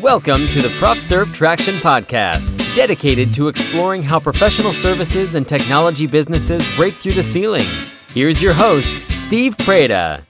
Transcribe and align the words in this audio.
Welcome 0.00 0.46
to 0.50 0.62
the 0.62 0.68
ProfServe 0.78 1.34
Traction 1.34 1.74
Podcast, 1.78 2.56
dedicated 2.76 3.34
to 3.34 3.48
exploring 3.48 4.04
how 4.04 4.20
professional 4.20 4.72
services 4.72 5.34
and 5.34 5.46
technology 5.46 6.06
businesses 6.06 6.64
break 6.76 6.94
through 6.98 7.14
the 7.14 7.22
ceiling. 7.24 7.66
Here's 8.10 8.40
your 8.40 8.52
host, 8.52 8.94
Steve 9.16 9.56
Preda. 9.56 10.24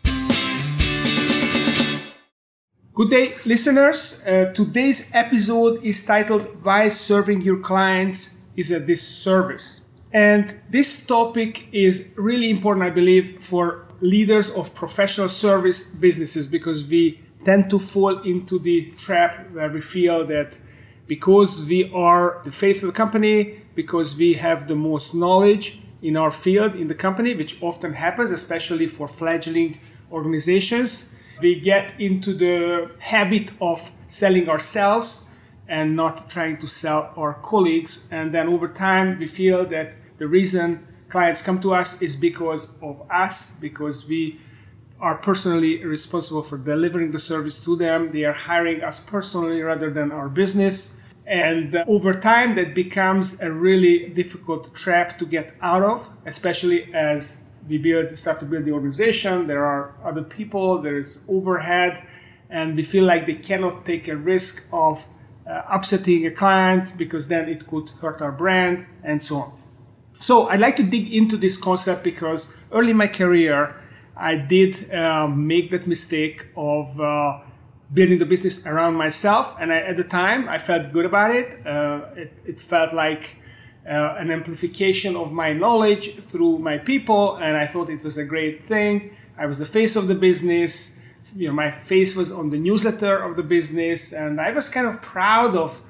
Good 2.95 3.11
day, 3.11 3.35
listeners. 3.45 4.25
Uh, 4.27 4.55
today's 4.55 5.15
episode 5.15 5.85
is 5.85 6.03
titled 6.03 6.65
Why 6.65 6.89
Serving 6.89 7.43
Your 7.43 7.59
Clients 7.59 8.41
is 8.57 8.71
a 8.71 8.81
Disservice. 8.81 9.85
And 10.15 10.49
this 10.71 11.05
topic 11.05 11.69
is 11.73 12.15
really 12.17 12.49
important, 12.49 12.87
I 12.87 12.91
believe, 12.91 13.45
for 13.45 13.87
leaders 14.01 14.51
of 14.51 14.75
professional 14.75 15.29
service 15.29 15.91
businesses 15.91 16.47
because 16.47 16.87
we 16.87 17.21
tend 17.49 17.71
to 17.71 17.79
fall 17.79 18.21
into 18.25 18.59
the 18.59 18.79
trap 19.05 19.51
where 19.53 19.71
we 19.71 19.81
feel 19.81 20.19
that 20.27 20.59
because 21.07 21.67
we 21.67 21.91
are 21.95 22.43
the 22.45 22.53
face 22.53 22.83
of 22.83 22.89
the 22.89 22.99
company, 23.05 23.63
because 23.75 24.19
we 24.19 24.35
have 24.35 24.69
the 24.69 24.75
most 24.75 25.15
knowledge 25.15 25.81
in 26.03 26.15
our 26.15 26.31
field 26.31 26.75
in 26.75 26.89
the 26.89 26.95
company, 26.95 27.33
which 27.35 27.63
often 27.63 27.95
happens, 27.95 28.31
especially 28.33 28.87
for 28.87 29.09
fledgling 29.09 29.81
organizations, 30.13 31.11
we 31.41 31.59
get 31.59 31.99
into 31.99 32.35
the 32.35 32.91
habit 32.99 33.51
of 33.63 33.93
selling 34.09 34.47
ourselves 34.51 35.27
and 35.69 35.97
not 35.97 36.29
trying 36.29 36.59
to 36.59 36.67
sell 36.67 37.15
our 37.17 37.33
colleagues. 37.51 38.07
And 38.11 38.31
then 38.31 38.49
over 38.49 38.69
time, 38.69 39.19
we 39.19 39.27
feel 39.27 39.65
that 39.77 39.97
the 40.19 40.29
reason 40.29 40.87
clients 41.09 41.41
come 41.41 41.63
to 41.63 41.73
us 41.73 42.03
is 42.03 42.15
because 42.15 42.75
of 42.83 43.01
us, 43.11 43.57
because 43.57 44.07
we 44.07 44.39
are 45.01 45.17
personally 45.17 45.85
responsible 45.85 46.43
for 46.43 46.59
delivering 46.59 47.13
the 47.13 47.19
service 47.19 47.61
to 47.61 47.77
them. 47.77 48.11
They 48.13 48.25
are 48.25 48.33
hiring 48.33 48.83
us 48.83 48.99
personally 49.01 49.63
rather 49.63 49.91
than 49.91 50.11
our 50.11 50.29
business. 50.29 50.95
And 51.27 51.77
uh, 51.77 51.85
over 51.87 52.13
time, 52.13 52.55
that 52.57 52.75
becomes 52.75 53.41
a 53.43 53.53
really 53.53 54.09
difficult 54.09 54.75
trap 54.75 55.19
to 55.19 55.27
get 55.27 55.55
out 55.61 55.83
of, 55.83 56.09
especially 56.27 56.93
as 56.95 57.45
we 57.69 57.79
build, 57.79 58.11
start 58.17 58.41
to 58.41 58.47
build 58.47 58.65
the 58.65 58.73
organization. 58.73 59.47
There 59.47 59.65
are 59.65 59.95
other 60.03 60.23
people, 60.23 60.81
there 60.81 60.97
is 60.97 61.23
overhead, 61.29 62.03
and 62.49 62.75
we 62.75 62.83
feel 62.83 63.05
like 63.05 63.27
they 63.27 63.35
cannot 63.35 63.85
take 63.85 64.09
a 64.09 64.17
risk 64.17 64.67
of 64.73 65.07
uh, 65.47 65.63
upsetting 65.69 66.27
a 66.27 66.31
client 66.31 66.95
because 66.97 67.29
then 67.29 67.49
it 67.49 67.67
could 67.67 67.91
hurt 68.01 68.23
our 68.23 68.33
brand 68.33 68.87
and 69.05 69.23
so 69.23 69.37
on. 69.37 69.63
So 70.19 70.49
I'd 70.49 70.61
like 70.61 70.77
to 70.77 70.83
dig 70.83 71.13
into 71.13 71.37
this 71.37 71.57
concept 71.57 72.03
because 72.05 72.55
early 72.73 72.91
in 72.91 72.97
my 72.97 73.07
career, 73.07 73.75
I 74.19 74.35
did 74.35 74.93
uh, 74.93 75.29
make 75.29 75.71
that 75.71 75.87
mistake 75.87 76.47
of 76.57 77.01
uh, 77.01 77.39
building 77.95 78.19
the 78.19 78.27
business 78.27 78.67
around 78.67 78.95
myself, 78.95 79.55
and 79.61 79.73
I, 79.73 79.79
at 79.79 79.97
the 79.97 80.05
time 80.05 80.49
I 80.49 80.59
felt 80.59 80.93
good 80.93 81.05
about 81.05 81.35
it. 81.35 81.65
Uh, 81.67 82.01
it, 82.17 82.33
it, 82.45 82.61
felt 82.61 82.93
like 82.93 83.37
uh, 83.87 84.17
an 84.19 84.31
amplification 84.31 85.17
of 85.17 85.33
my 85.33 85.53
knowledge 85.53 86.17
through 86.23 86.59
my 86.59 86.79
people, 86.79 87.37
and 87.37 87.57
I 87.57 87.65
thought 87.67 87.91
it 87.91 88.03
was 88.03 88.19
a 88.19 88.25
great 88.25 88.67
thing. 88.67 89.17
I 89.39 89.47
was 89.47 89.59
the 89.59 89.67
face 89.67 89.95
of 89.95 90.09
the 90.09 90.17
business. 90.17 91.01
You 91.37 91.49
know, 91.49 91.55
my 91.55 91.71
face 91.71 92.17
was 92.17 92.33
on 92.33 92.51
the 92.51 92.59
newsletter 92.59 93.19
of 93.19 93.37
the 93.37 93.45
business, 93.45 94.13
and 94.13 94.41
I 94.41 94.51
was 94.51 94.69
kind 94.69 94.87
of 94.87 95.01
proud 95.01 95.55
of 95.55 95.81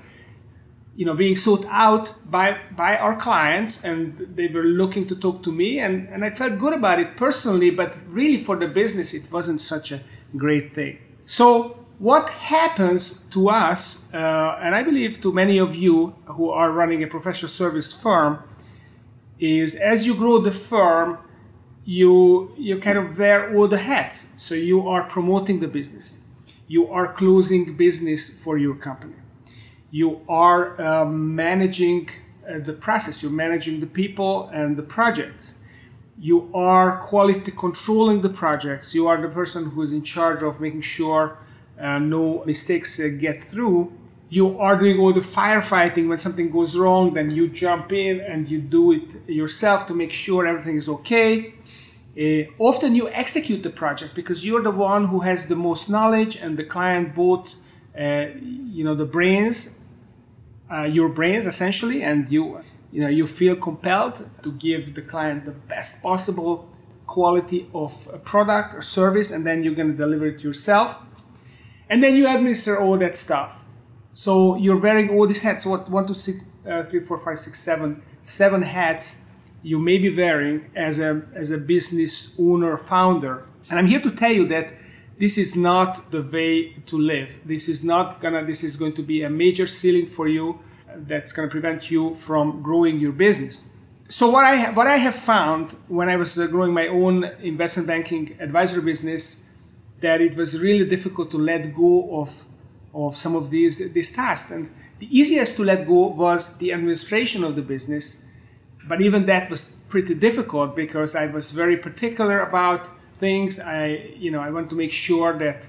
you 0.99 1.05
know 1.05 1.15
being 1.15 1.37
sought 1.37 1.65
out 1.71 2.13
by 2.29 2.59
by 2.75 2.97
our 2.97 3.15
clients 3.15 3.85
and 3.85 3.99
they 4.35 4.49
were 4.49 4.69
looking 4.83 5.07
to 5.07 5.15
talk 5.15 5.45
to 5.45 5.53
me 5.53 5.79
and 5.79 6.09
and 6.13 6.25
I 6.25 6.31
felt 6.31 6.59
good 6.59 6.75
about 6.75 6.99
it 6.99 7.17
personally 7.17 7.71
but 7.71 7.91
really 8.09 8.41
for 8.47 8.57
the 8.57 8.67
business 8.67 9.15
it 9.15 9.31
wasn't 9.31 9.61
such 9.63 9.93
a 9.93 10.01
great 10.37 10.75
thing. 10.75 10.99
So 11.25 11.77
what 12.01 12.29
happens 12.31 13.23
to 13.35 13.49
us 13.49 14.09
uh, 14.13 14.65
and 14.65 14.75
I 14.75 14.83
believe 14.83 15.21
to 15.21 15.33
many 15.33 15.59
of 15.59 15.77
you 15.77 16.17
who 16.37 16.51
are 16.51 16.73
running 16.73 17.05
a 17.05 17.07
professional 17.07 17.49
service 17.49 17.93
firm 17.93 18.43
is 19.39 19.77
as 19.77 20.05
you 20.05 20.17
grow 20.17 20.39
the 20.41 20.57
firm 20.73 21.19
you 21.85 22.53
you 22.59 22.81
kind 22.81 22.99
of 22.99 23.17
wear 23.17 23.39
all 23.55 23.69
the 23.69 23.83
hats. 23.93 24.19
So 24.37 24.57
you 24.57 24.89
are 24.89 25.05
promoting 25.05 25.61
the 25.61 25.69
business. 25.69 26.07
You 26.67 26.83
are 26.89 27.07
closing 27.13 27.77
business 27.77 28.21
for 28.43 28.59
your 28.59 28.75
company 28.75 29.15
you 29.91 30.21
are 30.29 30.81
uh, 30.81 31.05
managing 31.05 32.09
uh, 32.49 32.59
the 32.59 32.73
process, 32.73 33.23
you're 33.23 33.33
managing 33.33 33.81
the 33.81 33.87
people 33.87 34.49
and 34.53 34.77
the 34.77 34.83
projects. 34.83 35.61
You 36.19 36.51
are 36.53 36.99
quality 36.99 37.53
controlling 37.53 38.23
the 38.23 38.29
projects. 38.29 38.95
You 38.95 39.07
are 39.07 39.21
the 39.21 39.29
person 39.29 39.71
who 39.71 39.83
is 39.83 39.93
in 39.93 40.03
charge 40.03 40.43
of 40.43 40.61
making 40.61 40.81
sure 40.83 41.39
uh, 41.81 41.99
no 41.99 42.43
mistakes 42.45 42.99
uh, 42.99 43.09
get 43.19 43.43
through. 43.43 43.93
You 44.31 44.59
are 44.59 44.77
doing 44.77 44.99
all 44.99 45.13
the 45.13 45.21
firefighting 45.21 46.09
when 46.09 46.19
something 46.19 46.51
goes 46.51 46.77
wrong, 46.77 47.15
then 47.15 47.31
you 47.31 47.49
jump 47.49 47.93
in 47.93 48.21
and 48.21 48.49
you 48.49 48.61
do 48.61 48.93
it 48.93 49.29
yourself 49.29 49.87
to 49.87 49.95
make 49.95 50.13
sure 50.13 50.47
everything 50.47 50.77
is 50.77 50.89
okay. 50.89 51.55
Uh, 52.21 52.51
often 52.59 52.95
you 52.95 53.09
execute 53.11 53.63
the 53.63 53.71
project 53.71 54.15
because 54.15 54.45
you're 54.45 54.63
the 54.63 54.71
one 54.71 55.07
who 55.07 55.21
has 55.21 55.47
the 55.47 55.57
most 55.57 55.89
knowledge 55.89 56.37
and 56.37 56.59
the 56.59 56.65
client 56.65 57.15
both 57.15 57.55
you 58.41 58.85
know 58.85 58.95
the 58.95 59.05
brains 59.05 59.79
uh, 60.73 60.83
your 60.83 61.09
brains 61.09 61.47
essentially 61.47 62.03
and 62.03 62.31
you 62.31 62.61
you 62.93 63.01
know 63.03 63.09
you 63.09 63.27
feel 63.27 63.57
compelled 63.57 64.29
to 64.43 64.53
give 64.53 64.95
the 64.95 65.03
client 65.03 65.45
the 65.45 65.51
best 65.51 66.03
possible 66.03 66.69
quality 67.09 67.69
of 67.75 68.09
a 68.13 68.19
product 68.19 68.75
or 68.75 68.83
service 68.83 69.33
and 69.33 69.45
then 69.45 69.65
you're 69.65 69.75
going 69.75 69.91
to 69.91 69.97
deliver 69.97 70.27
it 70.27 70.45
yourself. 70.45 70.99
And 71.91 72.03
then 72.03 72.15
you 72.15 72.29
administer 72.29 72.79
all 72.79 72.97
that 72.99 73.17
stuff. 73.17 73.65
So 74.13 74.57
you're 74.57 74.79
wearing 74.79 75.11
all 75.11 75.27
these 75.27 75.43
hats. 75.43 75.65
What 75.67 75.91
one 75.91 76.07
two 76.07 76.15
six 76.15 76.41
uh, 76.69 76.85
three 76.85 77.01
four 77.01 77.19
five 77.19 77.39
six 77.39 77.59
seven 77.59 78.03
seven 78.23 78.63
hats 78.63 79.25
you 79.63 79.79
may 79.79 79.99
be 79.99 80.15
wearing 80.15 80.71
as 80.77 81.01
a 81.01 81.23
as 81.35 81.51
a 81.51 81.59
business 81.59 82.37
owner 82.39 82.77
founder. 82.77 83.47
And 83.71 83.79
i'm 83.79 83.87
here 83.87 84.01
to 84.01 84.11
tell 84.11 84.31
you 84.31 84.47
that 84.49 84.75
this 85.19 85.37
is 85.37 85.57
not 85.57 86.11
the 86.11 86.23
way 86.23 86.75
to 86.87 86.97
live. 86.97 87.29
This 87.45 87.69
is 87.69 87.83
not 87.83 88.21
gonna. 88.21 88.45
This 88.45 88.63
is 88.63 88.77
going 88.77 88.95
to 88.95 89.03
be 89.03 89.23
a 89.23 89.31
major 89.31 89.67
ceiling 89.67 90.07
for 90.07 90.29
you. 90.29 90.61
That's 90.95 91.33
gonna 91.33 91.49
prevent 91.49 91.91
you 91.91 92.15
from 92.15 92.63
growing 92.63 92.99
your 93.01 93.13
business. 93.13 93.69
So 94.09 94.31
what 94.31 94.45
I 94.45 94.71
what 94.71 94.87
I 94.87 94.97
have 94.97 95.17
found 95.17 95.77
when 95.89 96.09
I 96.09 96.17
was 96.17 96.39
uh, 96.39 96.47
growing 96.47 96.73
my 96.73 96.87
own 96.87 97.25
investment 97.43 97.89
banking 97.89 98.37
advisory 98.41 98.83
business, 98.83 99.45
that 100.01 100.21
it 100.21 100.37
was 100.37 100.61
really 100.61 100.87
difficult 100.87 101.31
to 101.33 101.39
let 101.39 101.75
go 101.75 102.21
of 102.21 102.45
of 102.95 103.17
some 103.17 103.35
of 103.35 103.51
these 103.51 103.93
these 103.93 104.13
tasks. 104.13 104.53
And 104.53 104.71
the 105.01 105.09
easiest 105.11 105.57
to 105.57 105.65
let 105.65 105.87
go 105.87 106.07
was 106.07 106.57
the 106.59 106.73
administration 106.73 107.43
of 107.43 107.57
the 107.57 107.63
business, 107.63 108.25
but 108.89 109.01
even 109.01 109.27
that 109.27 109.51
was 109.51 109.77
pretty 109.89 110.15
difficult 110.15 110.77
because 110.77 111.17
I 111.17 111.27
was 111.27 111.51
very 111.51 111.77
particular 111.77 112.41
about 112.41 112.91
things. 113.19 113.61
I, 113.61 114.15
you 114.17 114.31
know, 114.31 114.41
I 114.41 114.51
want 114.51 114.71
to 114.71 114.77
make 114.77 114.93
sure 114.93 115.37
that 115.39 115.69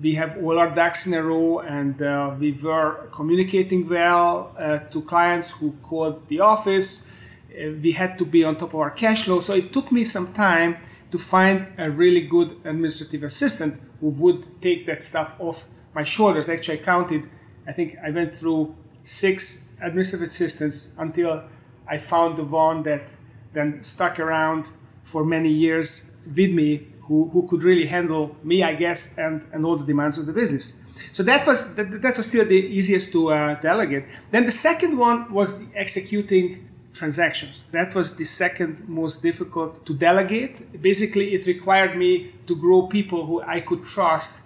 we 0.00 0.14
have 0.14 0.36
all 0.42 0.58
our 0.58 0.70
ducks 0.70 1.06
in 1.06 1.14
a 1.14 1.22
row 1.22 1.60
and 1.60 2.02
uh, 2.02 2.34
we 2.38 2.52
were 2.52 3.08
communicating 3.12 3.88
well 3.88 4.54
uh, 4.58 4.78
to 4.78 5.02
clients 5.02 5.50
who 5.50 5.72
called 5.82 6.26
the 6.28 6.40
office. 6.40 7.06
Uh, 7.50 7.72
we 7.82 7.92
had 7.92 8.18
to 8.18 8.24
be 8.24 8.42
on 8.44 8.56
top 8.56 8.74
of 8.74 8.80
our 8.80 8.90
cash 8.90 9.24
flow. 9.24 9.40
So 9.40 9.54
it 9.54 9.72
took 9.72 9.92
me 9.92 10.04
some 10.04 10.32
time 10.32 10.78
to 11.12 11.18
find 11.18 11.68
a 11.78 11.90
really 11.90 12.22
good 12.22 12.56
administrative 12.64 13.22
assistant 13.22 13.80
who 14.00 14.08
would 14.08 14.60
take 14.60 14.86
that 14.86 15.02
stuff 15.02 15.34
off 15.38 15.66
my 15.94 16.02
shoulders. 16.02 16.48
Actually, 16.48 16.80
I 16.80 16.82
counted, 16.82 17.28
I 17.66 17.72
think 17.72 17.96
I 18.04 18.10
went 18.10 18.34
through 18.34 18.74
six 19.04 19.68
administrative 19.80 20.28
assistants 20.28 20.94
until 20.98 21.44
I 21.86 21.98
found 21.98 22.38
the 22.38 22.44
one 22.44 22.82
that 22.84 23.14
then 23.52 23.82
stuck 23.82 24.18
around 24.18 24.70
for 25.04 25.24
many 25.24 25.50
years 25.50 26.11
with 26.26 26.50
me 26.50 26.86
who, 27.02 27.28
who 27.30 27.46
could 27.48 27.62
really 27.62 27.86
handle 27.86 28.36
me, 28.42 28.62
I 28.62 28.74
guess, 28.74 29.18
and, 29.18 29.46
and 29.52 29.64
all 29.66 29.76
the 29.76 29.84
demands 29.84 30.18
of 30.18 30.26
the 30.26 30.32
business. 30.32 30.76
So 31.10 31.22
that 31.24 31.46
was 31.46 31.74
that, 31.74 32.02
that 32.02 32.16
was 32.16 32.26
still 32.26 32.44
the 32.44 32.62
easiest 32.78 33.12
to 33.12 33.32
uh, 33.32 33.60
delegate. 33.60 34.04
Then 34.30 34.46
the 34.46 34.52
second 34.52 34.96
one 34.96 35.32
was 35.32 35.58
the 35.58 35.66
executing 35.74 36.68
transactions. 36.94 37.64
That 37.72 37.94
was 37.94 38.16
the 38.16 38.24
second 38.24 38.88
most 38.88 39.22
difficult 39.22 39.84
to 39.86 39.94
delegate. 39.94 40.80
Basically, 40.80 41.32
it 41.34 41.46
required 41.46 41.96
me 41.96 42.32
to 42.46 42.54
grow 42.54 42.82
people 42.86 43.26
who 43.26 43.42
I 43.42 43.60
could 43.60 43.84
trust 43.84 44.42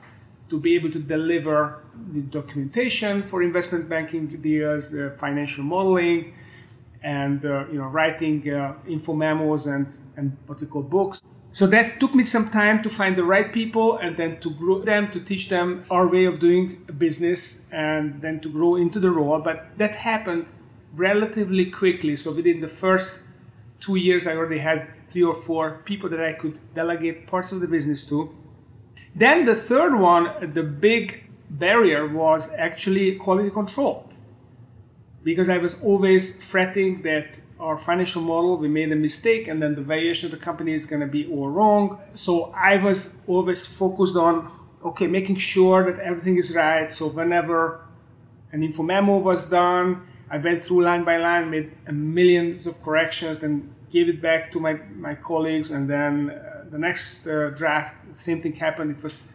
to 0.49 0.59
be 0.59 0.77
able 0.77 0.91
to 0.93 1.01
deliver 1.01 1.83
the 2.13 2.21
documentation 2.21 3.25
for 3.25 3.43
investment 3.43 3.89
banking 3.89 4.29
deals, 4.29 4.95
uh, 4.95 5.11
financial 5.19 5.65
modeling, 5.65 6.35
and 7.03 7.45
uh, 7.45 7.65
you 7.71 7.79
know 7.79 7.87
writing 7.87 8.49
uh, 8.53 8.75
info 8.89 9.13
memos 9.13 9.67
and 9.67 9.87
and 10.17 10.37
what 10.47 10.61
we 10.61 10.67
call 10.67 10.83
books. 10.83 11.21
So 11.57 11.67
that 11.69 12.01
took 12.01 12.15
me 12.15 12.27
some 12.27 12.51
time 12.51 12.83
to 12.83 12.91
find 12.91 13.17
the 13.17 13.25
right 13.25 13.51
people 13.51 13.97
and 13.97 14.15
then 14.15 14.39
to 14.41 14.51
grow 14.51 14.83
them, 14.83 15.11
to 15.11 15.19
teach 15.19 15.49
them 15.49 15.85
our 15.91 16.07
way 16.07 16.27
of 16.27 16.39
doing 16.39 16.85
business 16.99 17.67
and 17.73 18.21
then 18.21 18.41
to 18.41 18.51
grow 18.51 18.77
into 18.77 19.01
the 19.01 19.11
role. 19.11 19.41
But 19.41 19.69
that 19.79 19.95
happened 19.95 20.53
relatively 20.95 21.65
quickly. 21.71 22.15
So 22.17 22.31
within 22.35 22.61
the 22.61 22.69
first 22.69 23.23
two 23.81 23.97
years, 23.97 24.27
I 24.27 24.37
already 24.37 24.59
had 24.59 24.87
three 25.09 25.23
or 25.23 25.33
four 25.33 25.81
people 25.87 26.11
that 26.11 26.21
I 26.21 26.35
could 26.35 26.61
delegate 26.75 27.27
parts 27.27 27.53
of 27.53 27.61
the 27.61 27.69
business 27.69 28.07
to. 28.09 28.37
Then 29.15 29.47
the 29.47 29.55
third 29.55 29.99
one, 29.99 30.53
the 30.53 30.63
big 30.63 31.25
barrier 31.49 32.07
was 32.07 32.53
actually 32.59 33.15
quality 33.15 33.49
control. 33.49 34.06
Because 35.27 35.49
I 35.49 35.59
was 35.59 35.75
always 35.83 36.25
fretting 36.51 37.03
that 37.03 37.41
our 37.59 37.77
financial 37.79 38.23
model, 38.23 38.53
we 38.65 38.69
made 38.69 38.93
a 38.93 39.01
mistake, 39.09 39.49
and 39.49 39.61
then 39.61 39.75
the 39.75 39.87
valuation 39.95 40.25
of 40.29 40.31
the 40.31 40.43
company 40.49 40.73
is 40.73 40.87
going 40.87 41.01
to 41.09 41.13
be 41.19 41.23
all 41.33 41.49
wrong. 41.49 41.99
So 42.13 42.33
I 42.73 42.77
was 42.77 42.99
always 43.27 43.67
focused 43.67 44.17
on, 44.17 44.35
okay, 44.85 45.09
making 45.09 45.39
sure 45.55 45.79
that 45.91 45.99
everything 46.01 46.37
is 46.37 46.55
right. 46.55 46.89
So 46.99 47.09
whenever 47.09 47.81
an 48.53 48.63
info 48.63 48.85
memo 48.85 49.19
was 49.19 49.51
done, 49.51 50.07
I 50.31 50.39
went 50.39 50.63
through 50.63 50.83
line 50.83 51.03
by 51.03 51.17
line, 51.17 51.51
made 51.51 51.73
millions 51.93 52.69
of 52.69 52.81
corrections, 52.85 53.43
and 53.43 53.75
gave 53.91 54.09
it 54.09 54.23
back 54.23 54.53
to 54.53 54.61
my, 54.61 54.75
my 54.95 55.17
colleagues. 55.17 55.73
And 55.73 55.91
then 55.91 56.31
uh, 56.31 56.67
the 56.71 56.79
next 56.79 57.27
uh, 57.27 57.51
draft, 57.51 57.97
same 58.13 58.41
thing 58.41 58.55
happened. 58.55 58.97
It 58.97 59.03
was 59.03 59.27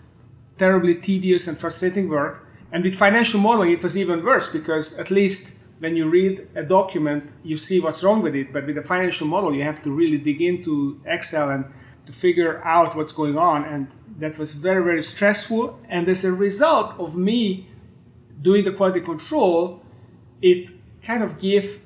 terribly 0.57 0.95
tedious 0.95 1.49
and 1.49 1.57
frustrating 1.57 2.07
work. 2.07 2.47
And 2.71 2.81
with 2.85 2.95
financial 2.95 3.41
modeling, 3.41 3.71
it 3.71 3.83
was 3.83 3.97
even 3.97 4.23
worse 4.23 4.47
because 4.47 4.97
at 4.97 5.11
least 5.11 5.55
when 5.81 5.95
you 5.95 6.07
read 6.07 6.47
a 6.53 6.61
document, 6.61 7.31
you 7.43 7.57
see 7.57 7.79
what's 7.79 8.03
wrong 8.03 8.21
with 8.21 8.35
it. 8.35 8.53
But 8.53 8.67
with 8.67 8.77
a 8.77 8.83
financial 8.83 9.25
model, 9.25 9.53
you 9.55 9.63
have 9.63 9.81
to 9.81 9.91
really 9.91 10.19
dig 10.19 10.39
into 10.39 11.01
Excel 11.05 11.49
and 11.49 11.65
to 12.05 12.13
figure 12.13 12.63
out 12.63 12.95
what's 12.95 13.11
going 13.11 13.35
on. 13.35 13.65
And 13.65 13.95
that 14.19 14.37
was 14.37 14.53
very, 14.53 14.83
very 14.83 15.01
stressful. 15.01 15.79
And 15.89 16.07
as 16.07 16.23
a 16.23 16.31
result 16.31 16.93
of 16.99 17.15
me 17.15 17.67
doing 18.43 18.63
the 18.63 18.71
quality 18.71 19.01
control, 19.01 19.81
it 20.39 20.69
kind 21.01 21.23
of 21.23 21.39
gave 21.39 21.81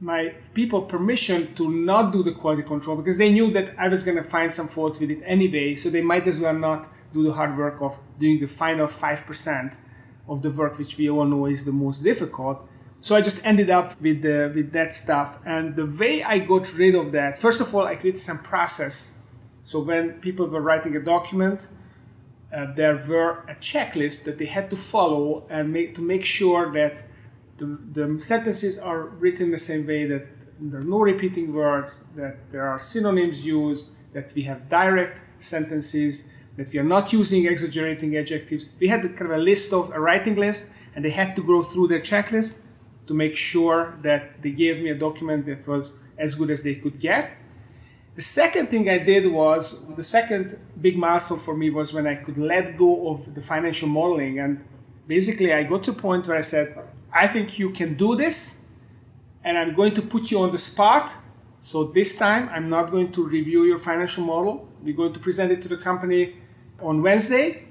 my 0.00 0.34
people 0.54 0.80
permission 0.82 1.54
to 1.56 1.70
not 1.70 2.14
do 2.14 2.22
the 2.22 2.32
quality 2.32 2.62
control 2.62 2.96
because 2.96 3.18
they 3.18 3.30
knew 3.30 3.50
that 3.50 3.74
I 3.78 3.88
was 3.88 4.02
going 4.02 4.16
to 4.16 4.24
find 4.24 4.50
some 4.52 4.66
faults 4.66 4.98
with 4.98 5.10
it 5.10 5.22
anyway. 5.26 5.74
So 5.74 5.90
they 5.90 6.02
might 6.02 6.26
as 6.26 6.40
well 6.40 6.54
not 6.54 6.88
do 7.12 7.22
the 7.22 7.34
hard 7.34 7.58
work 7.58 7.82
of 7.82 7.98
doing 8.18 8.40
the 8.40 8.46
final 8.46 8.86
5% 8.86 9.78
of 10.26 10.40
the 10.40 10.50
work, 10.50 10.78
which 10.78 10.96
we 10.96 11.10
all 11.10 11.26
know 11.26 11.44
is 11.44 11.66
the 11.66 11.72
most 11.72 12.02
difficult. 12.02 12.66
So 13.00 13.14
I 13.14 13.20
just 13.20 13.44
ended 13.46 13.70
up 13.70 14.00
with, 14.00 14.22
the, 14.22 14.52
with 14.54 14.72
that 14.72 14.92
stuff. 14.92 15.38
And 15.44 15.76
the 15.76 15.86
way 15.86 16.22
I 16.22 16.38
got 16.40 16.72
rid 16.74 16.94
of 16.94 17.12
that, 17.12 17.38
first 17.38 17.60
of 17.60 17.74
all, 17.74 17.86
I 17.86 17.94
created 17.96 18.20
some 18.20 18.38
process. 18.38 19.20
So 19.64 19.80
when 19.80 20.14
people 20.14 20.46
were 20.46 20.60
writing 20.60 20.96
a 20.96 21.00
document, 21.00 21.68
uh, 22.52 22.72
there 22.74 22.96
were 23.08 23.44
a 23.48 23.54
checklist 23.56 24.24
that 24.24 24.38
they 24.38 24.46
had 24.46 24.70
to 24.70 24.76
follow 24.76 25.46
and 25.50 25.72
make, 25.72 25.94
to 25.96 26.00
make 26.02 26.24
sure 26.24 26.72
that 26.72 27.04
the, 27.58 27.78
the 27.92 28.20
sentences 28.20 28.78
are 28.78 29.06
written 29.06 29.50
the 29.50 29.58
same 29.58 29.86
way, 29.86 30.06
that 30.06 30.26
there 30.60 30.80
are 30.80 30.84
no 30.84 31.00
repeating 31.00 31.52
words, 31.52 32.08
that 32.16 32.50
there 32.50 32.66
are 32.66 32.78
synonyms 32.78 33.44
used, 33.44 33.90
that 34.12 34.32
we 34.34 34.42
have 34.42 34.68
direct 34.68 35.22
sentences, 35.38 36.30
that 36.56 36.72
we 36.72 36.78
are 36.78 36.84
not 36.84 37.12
using 37.12 37.46
exaggerating 37.46 38.16
adjectives. 38.16 38.66
We 38.80 38.88
had 38.88 39.02
kind 39.02 39.30
of 39.30 39.36
a 39.36 39.40
list 39.40 39.72
of 39.72 39.90
a 39.92 40.00
writing 40.00 40.36
list, 40.36 40.70
and 40.94 41.04
they 41.04 41.10
had 41.10 41.36
to 41.36 41.42
go 41.42 41.62
through 41.62 41.88
their 41.88 42.00
checklist 42.00 42.58
to 43.06 43.14
make 43.14 43.34
sure 43.36 43.96
that 44.02 44.42
they 44.42 44.50
gave 44.50 44.82
me 44.82 44.90
a 44.90 44.94
document 44.94 45.46
that 45.46 45.66
was 45.66 45.98
as 46.18 46.34
good 46.34 46.50
as 46.50 46.62
they 46.62 46.74
could 46.74 46.98
get. 46.98 47.30
The 48.14 48.22
second 48.22 48.68
thing 48.68 48.88
I 48.88 48.98
did 48.98 49.30
was 49.30 49.84
the 49.94 50.02
second 50.02 50.58
big 50.80 50.96
milestone 50.96 51.38
for 51.38 51.54
me 51.54 51.68
was 51.70 51.92
when 51.92 52.06
I 52.06 52.14
could 52.14 52.38
let 52.38 52.78
go 52.78 53.10
of 53.10 53.34
the 53.34 53.42
financial 53.42 53.88
modeling. 53.88 54.38
And 54.38 54.64
basically, 55.06 55.52
I 55.52 55.64
got 55.64 55.84
to 55.84 55.90
a 55.90 55.94
point 55.94 56.26
where 56.26 56.38
I 56.38 56.40
said, 56.40 56.78
I 57.12 57.28
think 57.28 57.58
you 57.58 57.70
can 57.70 57.94
do 57.94 58.16
this, 58.16 58.62
and 59.44 59.58
I'm 59.58 59.74
going 59.74 59.94
to 59.94 60.02
put 60.02 60.30
you 60.30 60.40
on 60.40 60.50
the 60.50 60.58
spot. 60.58 61.14
So 61.60 61.84
this 61.84 62.16
time, 62.16 62.48
I'm 62.52 62.68
not 62.70 62.90
going 62.90 63.12
to 63.12 63.26
review 63.26 63.64
your 63.64 63.78
financial 63.78 64.24
model. 64.24 64.66
We're 64.82 64.96
going 64.96 65.12
to 65.12 65.20
present 65.20 65.52
it 65.52 65.60
to 65.62 65.68
the 65.68 65.76
company 65.76 66.36
on 66.80 67.02
Wednesday, 67.02 67.64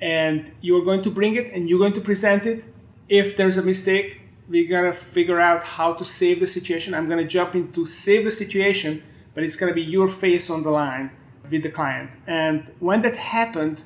and 0.00 0.52
you're 0.60 0.84
going 0.84 1.02
to 1.02 1.10
bring 1.10 1.34
it 1.34 1.52
and 1.52 1.68
you're 1.68 1.78
going 1.78 1.94
to 1.94 2.00
present 2.00 2.46
it. 2.46 2.66
If 3.08 3.36
there's 3.36 3.56
a 3.56 3.62
mistake, 3.62 4.20
we're 4.48 4.68
gonna 4.68 4.92
figure 4.92 5.40
out 5.40 5.62
how 5.62 5.92
to 5.92 6.04
save 6.04 6.40
the 6.40 6.46
situation. 6.46 6.94
I'm 6.94 7.08
gonna 7.08 7.26
jump 7.26 7.54
into 7.54 7.84
save 7.86 8.24
the 8.24 8.30
situation, 8.30 9.02
but 9.34 9.44
it's 9.44 9.56
gonna 9.56 9.74
be 9.74 9.82
your 9.82 10.08
face 10.08 10.48
on 10.50 10.62
the 10.62 10.70
line 10.70 11.10
with 11.50 11.62
the 11.62 11.70
client. 11.70 12.16
And 12.26 12.70
when 12.80 13.02
that 13.02 13.16
happened, 13.16 13.84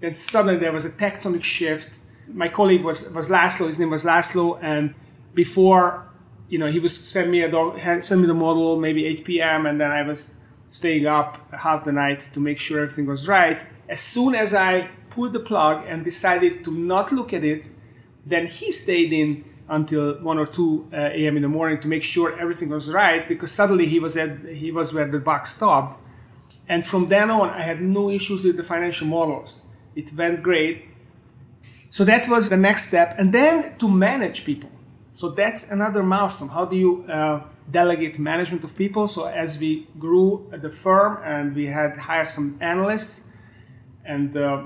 then 0.00 0.14
suddenly 0.14 0.56
there 0.56 0.72
was 0.72 0.84
a 0.84 0.90
tectonic 0.90 1.42
shift. 1.42 1.98
My 2.28 2.48
colleague 2.48 2.84
was 2.84 3.12
was 3.12 3.28
Laszlo. 3.28 3.66
His 3.66 3.78
name 3.78 3.90
was 3.90 4.04
Laszlo, 4.04 4.58
and 4.62 4.94
before, 5.34 6.06
you 6.48 6.58
know, 6.58 6.70
he 6.70 6.78
was 6.78 6.96
send 6.96 7.30
me 7.30 7.42
a 7.42 7.50
dog, 7.50 7.80
send 8.02 8.20
me 8.20 8.26
the 8.26 8.34
model 8.34 8.78
maybe 8.78 9.04
8 9.06 9.24
p.m. 9.24 9.66
and 9.66 9.80
then 9.80 9.90
I 9.90 10.02
was 10.02 10.34
staying 10.66 11.06
up 11.06 11.38
half 11.52 11.84
the 11.84 11.92
night 11.92 12.20
to 12.32 12.40
make 12.40 12.58
sure 12.58 12.80
everything 12.80 13.06
was 13.06 13.28
right. 13.28 13.64
As 13.88 14.00
soon 14.00 14.34
as 14.34 14.54
I 14.54 14.88
pulled 15.10 15.32
the 15.32 15.40
plug 15.40 15.84
and 15.86 16.04
decided 16.04 16.64
to 16.64 16.70
not 16.70 17.12
look 17.12 17.32
at 17.32 17.44
it, 17.44 17.68
then 18.24 18.46
he 18.46 18.72
stayed 18.72 19.12
in 19.12 19.44
until 19.68 20.14
1 20.20 20.38
or 20.38 20.46
2 20.46 20.88
uh, 20.92 20.96
a.m. 20.96 21.36
in 21.36 21.42
the 21.42 21.48
morning 21.48 21.80
to 21.80 21.88
make 21.88 22.02
sure 22.02 22.38
everything 22.38 22.68
was 22.68 22.92
right 22.92 23.26
because 23.26 23.50
suddenly 23.50 23.86
he 23.86 23.98
was 23.98 24.16
at 24.16 24.44
he 24.46 24.70
was 24.70 24.92
where 24.92 25.08
the 25.10 25.18
buck 25.18 25.46
stopped. 25.46 25.98
And 26.68 26.86
from 26.86 27.08
then 27.08 27.30
on 27.30 27.50
i 27.50 27.62
had 27.62 27.80
no 27.80 28.10
issues 28.10 28.44
with 28.44 28.56
the 28.56 28.64
financial 28.64 29.06
models. 29.06 29.62
It 29.94 30.12
went 30.14 30.42
great. 30.42 30.86
So 31.90 32.04
that 32.04 32.28
was 32.28 32.48
the 32.48 32.56
next 32.56 32.88
step. 32.88 33.14
And 33.18 33.32
then 33.32 33.78
to 33.78 33.88
manage 33.88 34.44
people. 34.44 34.70
So 35.14 35.30
that's 35.30 35.70
another 35.70 36.02
milestone. 36.02 36.48
How 36.48 36.64
do 36.64 36.76
you 36.76 37.04
uh, 37.04 37.44
delegate 37.70 38.18
management 38.18 38.64
of 38.64 38.76
people? 38.76 39.06
So 39.06 39.26
as 39.26 39.58
we 39.58 39.86
grew 39.98 40.50
the 40.50 40.70
firm 40.70 41.22
and 41.24 41.54
we 41.54 41.66
had 41.66 41.96
hired 41.96 42.28
some 42.28 42.58
analysts 42.60 43.28
and 44.04 44.36
uh, 44.36 44.64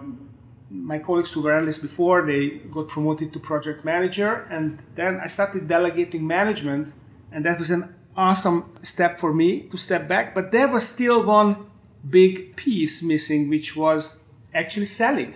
my 0.70 0.98
colleagues 0.98 1.32
who 1.32 1.42
were 1.42 1.52
analysts 1.52 1.78
before 1.78 2.26
they 2.26 2.48
got 2.70 2.88
promoted 2.88 3.32
to 3.32 3.38
project 3.38 3.84
manager 3.84 4.46
and 4.50 4.84
then 4.94 5.18
i 5.22 5.26
started 5.26 5.66
delegating 5.66 6.26
management 6.26 6.94
and 7.32 7.44
that 7.44 7.58
was 7.58 7.70
an 7.70 7.94
awesome 8.16 8.70
step 8.82 9.18
for 9.18 9.32
me 9.32 9.62
to 9.62 9.76
step 9.76 10.06
back 10.06 10.34
but 10.34 10.52
there 10.52 10.68
was 10.68 10.86
still 10.86 11.24
one 11.24 11.66
big 12.10 12.54
piece 12.56 13.02
missing 13.02 13.48
which 13.48 13.76
was 13.76 14.22
actually 14.54 14.86
selling 14.86 15.34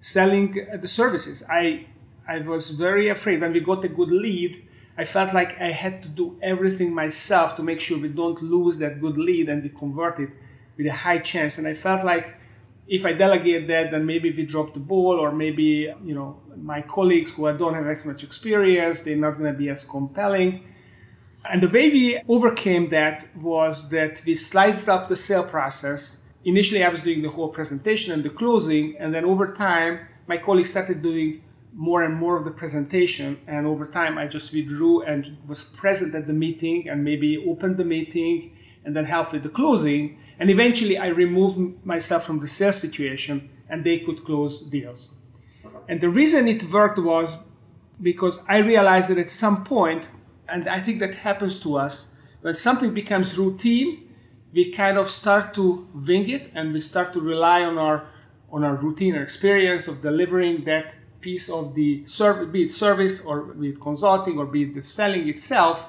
selling 0.00 0.66
uh, 0.72 0.76
the 0.78 0.88
services. 0.88 1.44
I 1.48 1.86
i 2.26 2.38
was 2.38 2.70
very 2.70 3.08
afraid. 3.08 3.40
When 3.40 3.52
we 3.52 3.60
got 3.60 3.84
a 3.84 3.88
good 3.88 4.10
lead 4.10 4.66
i 4.98 5.04
felt 5.04 5.32
like 5.32 5.58
i 5.60 5.70
had 5.84 6.02
to 6.02 6.08
do 6.08 6.36
everything 6.42 6.92
myself 6.92 7.56
to 7.56 7.62
make 7.62 7.80
sure 7.80 7.96
we 7.98 8.08
don't 8.08 8.40
lose 8.42 8.78
that 8.78 9.00
good 9.00 9.16
lead 9.16 9.48
and 9.48 9.62
we 9.62 9.68
convert 9.68 10.18
it 10.18 10.30
with 10.76 10.86
a 10.86 10.92
high 10.92 11.18
chance 11.18 11.58
and 11.58 11.66
i 11.66 11.74
felt 11.74 12.04
like 12.04 12.34
if 12.90 13.06
I 13.06 13.12
delegate 13.12 13.68
that, 13.68 13.92
then 13.92 14.04
maybe 14.04 14.32
we 14.32 14.44
drop 14.44 14.74
the 14.74 14.80
ball, 14.80 15.18
or 15.20 15.30
maybe 15.30 15.94
you 16.04 16.14
know 16.14 16.40
my 16.56 16.82
colleagues 16.82 17.30
who 17.30 17.42
don't 17.56 17.74
have 17.74 17.86
as 17.86 18.04
much 18.04 18.24
experience, 18.24 19.02
they're 19.02 19.16
not 19.16 19.38
going 19.38 19.52
to 19.52 19.56
be 19.56 19.68
as 19.70 19.84
compelling. 19.84 20.64
And 21.48 21.62
the 21.62 21.68
way 21.68 21.88
we 21.88 22.20
overcame 22.28 22.90
that 22.90 23.28
was 23.36 23.88
that 23.90 24.20
we 24.26 24.34
sliced 24.34 24.88
up 24.88 25.06
the 25.06 25.16
sale 25.16 25.44
process. 25.44 26.24
Initially, 26.44 26.82
I 26.82 26.88
was 26.88 27.02
doing 27.02 27.22
the 27.22 27.30
whole 27.30 27.48
presentation 27.48 28.12
and 28.12 28.24
the 28.24 28.30
closing, 28.30 28.96
and 28.98 29.14
then 29.14 29.24
over 29.24 29.46
time, 29.46 30.00
my 30.26 30.36
colleagues 30.36 30.70
started 30.70 31.00
doing 31.00 31.42
more 31.72 32.02
and 32.02 32.14
more 32.16 32.36
of 32.36 32.44
the 32.44 32.50
presentation. 32.50 33.38
And 33.46 33.68
over 33.68 33.86
time, 33.86 34.18
I 34.18 34.26
just 34.26 34.52
withdrew 34.52 35.02
and 35.02 35.38
was 35.46 35.62
present 35.62 36.12
at 36.16 36.26
the 36.26 36.32
meeting 36.32 36.88
and 36.88 37.04
maybe 37.04 37.46
opened 37.48 37.76
the 37.76 37.84
meeting 37.84 38.56
and 38.84 38.96
then 38.96 39.04
help 39.04 39.32
with 39.32 39.42
the 39.42 39.48
closing. 39.48 40.18
And 40.38 40.50
eventually, 40.50 40.96
I 40.98 41.08
removed 41.08 41.84
myself 41.84 42.24
from 42.24 42.40
the 42.40 42.48
sales 42.48 42.80
situation 42.80 43.50
and 43.68 43.84
they 43.84 43.98
could 43.98 44.24
close 44.24 44.62
deals. 44.62 45.14
And 45.88 46.00
the 46.00 46.08
reason 46.08 46.48
it 46.48 46.64
worked 46.64 46.98
was 46.98 47.38
because 48.02 48.40
I 48.48 48.58
realized 48.58 49.10
that 49.10 49.18
at 49.18 49.30
some 49.30 49.64
point, 49.64 50.10
and 50.48 50.68
I 50.68 50.80
think 50.80 51.00
that 51.00 51.14
happens 51.16 51.60
to 51.60 51.76
us, 51.76 52.16
when 52.40 52.54
something 52.54 52.94
becomes 52.94 53.38
routine, 53.38 54.08
we 54.52 54.72
kind 54.72 54.98
of 54.98 55.08
start 55.08 55.54
to 55.54 55.86
wing 55.94 56.28
it 56.28 56.50
and 56.54 56.72
we 56.72 56.80
start 56.80 57.12
to 57.12 57.20
rely 57.20 57.62
on 57.62 57.78
our 57.78 58.06
on 58.52 58.64
our 58.64 58.74
routine 58.74 59.14
or 59.14 59.22
experience 59.22 59.86
of 59.86 60.02
delivering 60.02 60.64
that 60.64 60.96
piece 61.20 61.48
of 61.48 61.74
the 61.74 62.04
service, 62.04 62.48
be 62.50 62.64
it 62.64 62.72
service 62.72 63.24
or 63.24 63.42
be 63.42 63.68
it 63.68 63.80
consulting 63.80 64.38
or 64.38 64.46
be 64.46 64.62
it 64.64 64.74
the 64.74 64.82
selling 64.82 65.28
itself, 65.28 65.88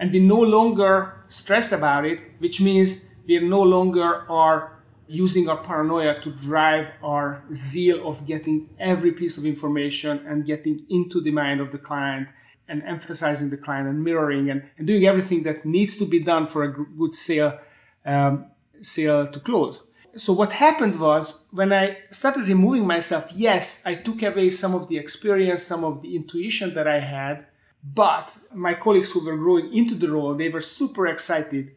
and 0.00 0.10
we 0.12 0.18
no 0.18 0.40
longer 0.40 1.14
stress 1.28 1.72
about 1.72 2.04
it, 2.06 2.18
which 2.38 2.60
means 2.60 3.14
we 3.28 3.38
no 3.38 3.62
longer 3.62 4.24
are 4.30 4.82
using 5.06 5.48
our 5.48 5.58
paranoia 5.58 6.18
to 6.22 6.30
drive 6.30 6.90
our 7.04 7.44
zeal 7.52 8.08
of 8.08 8.26
getting 8.26 8.68
every 8.78 9.12
piece 9.12 9.36
of 9.36 9.44
information 9.44 10.24
and 10.26 10.46
getting 10.46 10.86
into 10.88 11.20
the 11.20 11.30
mind 11.30 11.60
of 11.60 11.70
the 11.70 11.78
client 11.78 12.28
and 12.66 12.82
emphasizing 12.84 13.50
the 13.50 13.56
client 13.56 13.88
and 13.88 14.02
mirroring 14.02 14.48
and, 14.50 14.62
and 14.78 14.86
doing 14.86 15.04
everything 15.04 15.42
that 15.42 15.66
needs 15.66 15.98
to 15.98 16.06
be 16.06 16.20
done 16.20 16.46
for 16.46 16.64
a 16.64 16.72
good 16.72 17.12
sale 17.12 17.58
um, 18.06 18.46
sale 18.80 19.26
to 19.26 19.40
close. 19.40 19.86
So 20.16 20.32
what 20.32 20.52
happened 20.52 20.98
was 20.98 21.44
when 21.50 21.72
I 21.72 21.98
started 22.10 22.48
removing 22.48 22.86
myself, 22.86 23.30
yes, 23.32 23.82
I 23.84 23.94
took 23.94 24.22
away 24.22 24.48
some 24.50 24.74
of 24.74 24.88
the 24.88 24.96
experience, 24.96 25.62
some 25.62 25.84
of 25.84 26.00
the 26.00 26.16
intuition 26.16 26.72
that 26.74 26.88
I 26.88 27.00
had, 27.00 27.46
but 27.82 28.36
my 28.54 28.74
colleagues 28.74 29.10
who 29.12 29.24
were 29.24 29.36
growing 29.36 29.72
into 29.72 29.94
the 29.94 30.10
role, 30.10 30.34
they 30.34 30.48
were 30.48 30.60
super 30.60 31.06
excited 31.06 31.72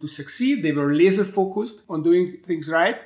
to 0.00 0.08
succeed. 0.08 0.62
They 0.62 0.72
were 0.72 0.92
laser 0.92 1.24
focused 1.24 1.84
on 1.88 2.02
doing 2.02 2.38
things 2.42 2.68
right. 2.68 3.00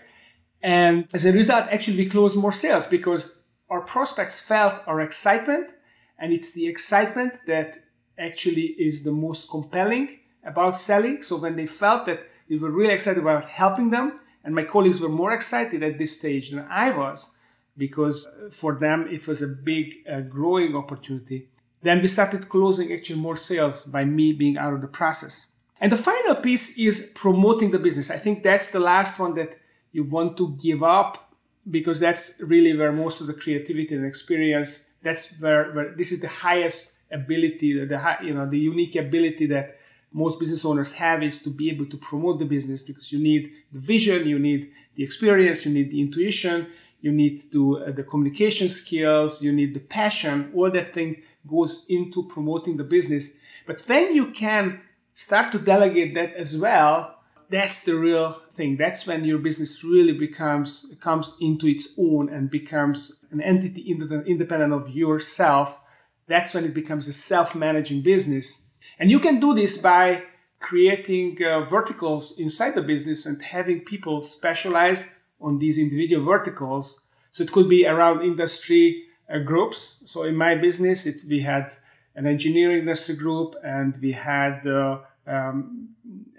And 0.63 1.07
as 1.13 1.27
a 1.27 1.33
result, 1.33 1.67
actually, 1.71 1.99
we 1.99 2.07
closed 2.07 2.37
more 2.37 2.53
sales 2.53 2.87
because 2.87 3.45
our 3.71 3.83
prospects 3.83 4.41
felt 4.41 4.83
our 4.87 5.01
excitement, 5.01 5.75
and 6.19 6.33
it's 6.33 6.53
the 6.53 6.67
excitement 6.67 7.41
that 7.47 7.77
actually 8.19 8.75
is 8.79 9.03
the 9.03 9.13
most 9.13 9.51
compelling 9.51 10.19
about 10.43 10.77
selling. 10.77 11.23
So 11.23 11.37
when 11.37 11.55
they 11.55 11.67
felt 11.67 12.07
that 12.07 12.27
we 12.49 12.59
were 12.59 12.71
really 12.71 12.95
excited 12.95 13.23
about 13.23 13.45
helping 13.45 13.91
them, 13.91 14.21
and 14.43 14.55
my 14.55 14.65
colleagues 14.65 15.01
were 15.01 15.11
more 15.11 15.33
excited 15.33 15.83
at 15.83 15.99
this 15.99 16.19
stage 16.19 16.51
than 16.51 16.67
I 16.71 16.91
was, 16.91 17.37
because 17.77 18.27
for 18.51 18.75
them 18.75 19.07
it 19.09 19.29
was 19.29 19.43
a 19.43 19.49
big 19.49 19.97
uh, 20.11 20.21
growing 20.23 20.75
opportunity. 20.75 21.49
Then 21.83 22.01
we 22.01 22.09
started 22.09 22.49
closing 22.49 22.93
actually 22.93 23.21
more 23.21 23.37
sales 23.37 23.85
by 23.85 24.05
me 24.05 24.33
being 24.33 24.59
out 24.59 24.75
of 24.75 24.81
the 24.81 24.89
process. 24.89 25.53
And 25.81 25.93
the 25.93 25.97
final 25.97 26.35
piece 26.35 26.79
is 26.79 27.13
promoting 27.15 27.71
the 27.71 27.79
business. 27.79 28.11
I 28.11 28.17
think 28.17 28.43
that's 28.43 28.71
the 28.73 28.81
last 28.81 29.19
one 29.19 29.35
that 29.35 29.57
you 29.93 30.05
want 30.05 30.37
to 30.39 30.57
give 30.61 30.83
up 30.83 31.33
because 31.71 32.01
that's 32.01 32.41
really 32.41 32.77
where 32.77 32.93
most 32.93 33.21
of 33.21 33.27
the 33.27 33.35
creativity 33.35 33.95
and 33.95 34.07
experience 34.07 34.91
that's 35.03 35.41
where, 35.41 35.73
where 35.73 35.95
this 35.95 36.13
is 36.13 36.21
the 36.21 36.29
highest 36.29 36.99
ability 37.13 37.85
the 37.85 38.17
you 38.23 38.35
know 38.35 38.47
the 38.49 38.59
unique 38.59 38.97
ability 38.97 39.47
that 39.47 39.79
most 40.13 40.39
business 40.39 40.65
owners 40.65 40.93
have 40.93 41.23
is 41.23 41.43
to 41.43 41.51
be 41.51 41.69
able 41.69 41.87
to 41.87 41.97
promote 41.97 42.39
the 42.39 42.45
business 42.45 42.83
because 42.83 43.13
you 43.13 43.19
need 43.19 43.53
the 43.73 43.79
vision 43.79 44.27
you 44.27 44.39
need 44.39 44.71
the 44.97 45.03
experience 45.03 45.65
you 45.65 45.73
need 45.73 45.91
the 45.91 46.01
intuition 46.01 46.67
you 47.01 47.13
need 47.13 47.41
to 47.53 47.79
uh, 47.79 47.91
the 47.93 48.03
communication 48.03 48.69
skills 48.69 49.43
you 49.43 49.53
need 49.53 49.75
the 49.75 49.81
passion 49.81 50.51
all 50.55 50.71
that 50.71 50.93
thing 50.93 51.17
goes 51.49 51.87
into 51.89 52.29
promoting 52.29 52.77
the 52.77 52.85
business. 52.85 53.39
But 53.67 53.81
when 53.87 54.15
you 54.15 54.31
can 54.31 54.81
start 55.19 55.51
to 55.51 55.59
delegate 55.59 56.15
that 56.15 56.33
as 56.35 56.57
well. 56.57 57.19
That's 57.51 57.83
the 57.83 57.97
real 57.97 58.41
thing. 58.53 58.77
That's 58.77 59.05
when 59.05 59.25
your 59.25 59.39
business 59.39 59.83
really 59.83 60.13
becomes 60.13 60.95
comes 61.01 61.37
into 61.41 61.67
its 61.67 61.99
own 61.99 62.29
and 62.29 62.49
becomes 62.49 63.25
an 63.33 63.41
entity 63.41 63.83
independent 63.91 64.73
of 64.73 64.91
yourself. 64.91 65.83
That's 66.29 66.55
when 66.55 66.65
it 66.65 66.73
becomes 66.73 67.09
a 67.09 67.13
self-managing 67.13 68.03
business. 68.03 68.69
And 69.01 69.11
you 69.11 69.19
can 69.19 69.41
do 69.41 69.55
this 69.55 69.79
by 69.79 70.23
creating 70.61 71.43
uh, 71.43 71.65
verticals 71.65 72.39
inside 72.39 72.77
the 72.77 72.83
business 72.83 73.27
and 73.27 73.43
having 73.43 73.81
people 73.81 74.21
specialize 74.21 75.19
on 75.41 75.59
these 75.59 75.79
individual 75.79 76.25
verticals. 76.25 77.07
So 77.33 77.43
it 77.43 77.51
could 77.51 77.69
be 77.69 77.87
around 77.87 78.23
industry 78.23 79.08
groups 79.45 80.03
so 80.07 80.23
in 80.23 80.35
my 80.35 80.55
business 80.55 81.07
it, 81.07 81.21
we 81.29 81.41
had 81.41 81.73
an 82.19 82.27
engineering 82.27 82.81
industry 82.81 83.15
group 83.15 83.55
and 83.63 83.97
we 84.03 84.13
had 84.13 84.67
uh, 84.67 84.99
um, 85.29 85.91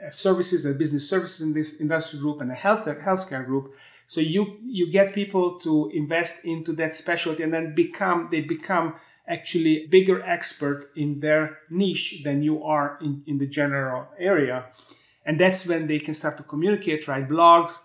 services 0.09 0.65
and 0.65 0.77
business 0.77 1.09
services 1.09 1.41
in 1.41 1.53
this 1.53 1.79
industry 1.79 2.19
group 2.19 2.41
and 2.41 2.51
a 2.51 2.55
health 2.55 2.85
healthcare 2.85 3.45
group. 3.45 3.73
So 4.07 4.19
you 4.19 4.57
you 4.65 4.91
get 4.91 5.13
people 5.13 5.59
to 5.59 5.89
invest 5.93 6.45
into 6.45 6.73
that 6.73 6.93
specialty 6.93 7.43
and 7.43 7.53
then 7.53 7.75
become 7.75 8.27
they 8.31 8.41
become 8.41 8.95
actually 9.27 9.87
bigger 9.87 10.21
expert 10.23 10.91
in 10.95 11.19
their 11.19 11.59
niche 11.69 12.23
than 12.23 12.41
you 12.41 12.63
are 12.63 12.97
in, 13.01 13.23
in 13.27 13.37
the 13.37 13.47
general 13.47 14.07
area. 14.17 14.65
And 15.23 15.39
that's 15.39 15.67
when 15.67 15.85
they 15.85 15.99
can 15.99 16.15
start 16.15 16.35
to 16.37 16.43
communicate, 16.43 17.07
write 17.07 17.29
blogs, 17.29 17.79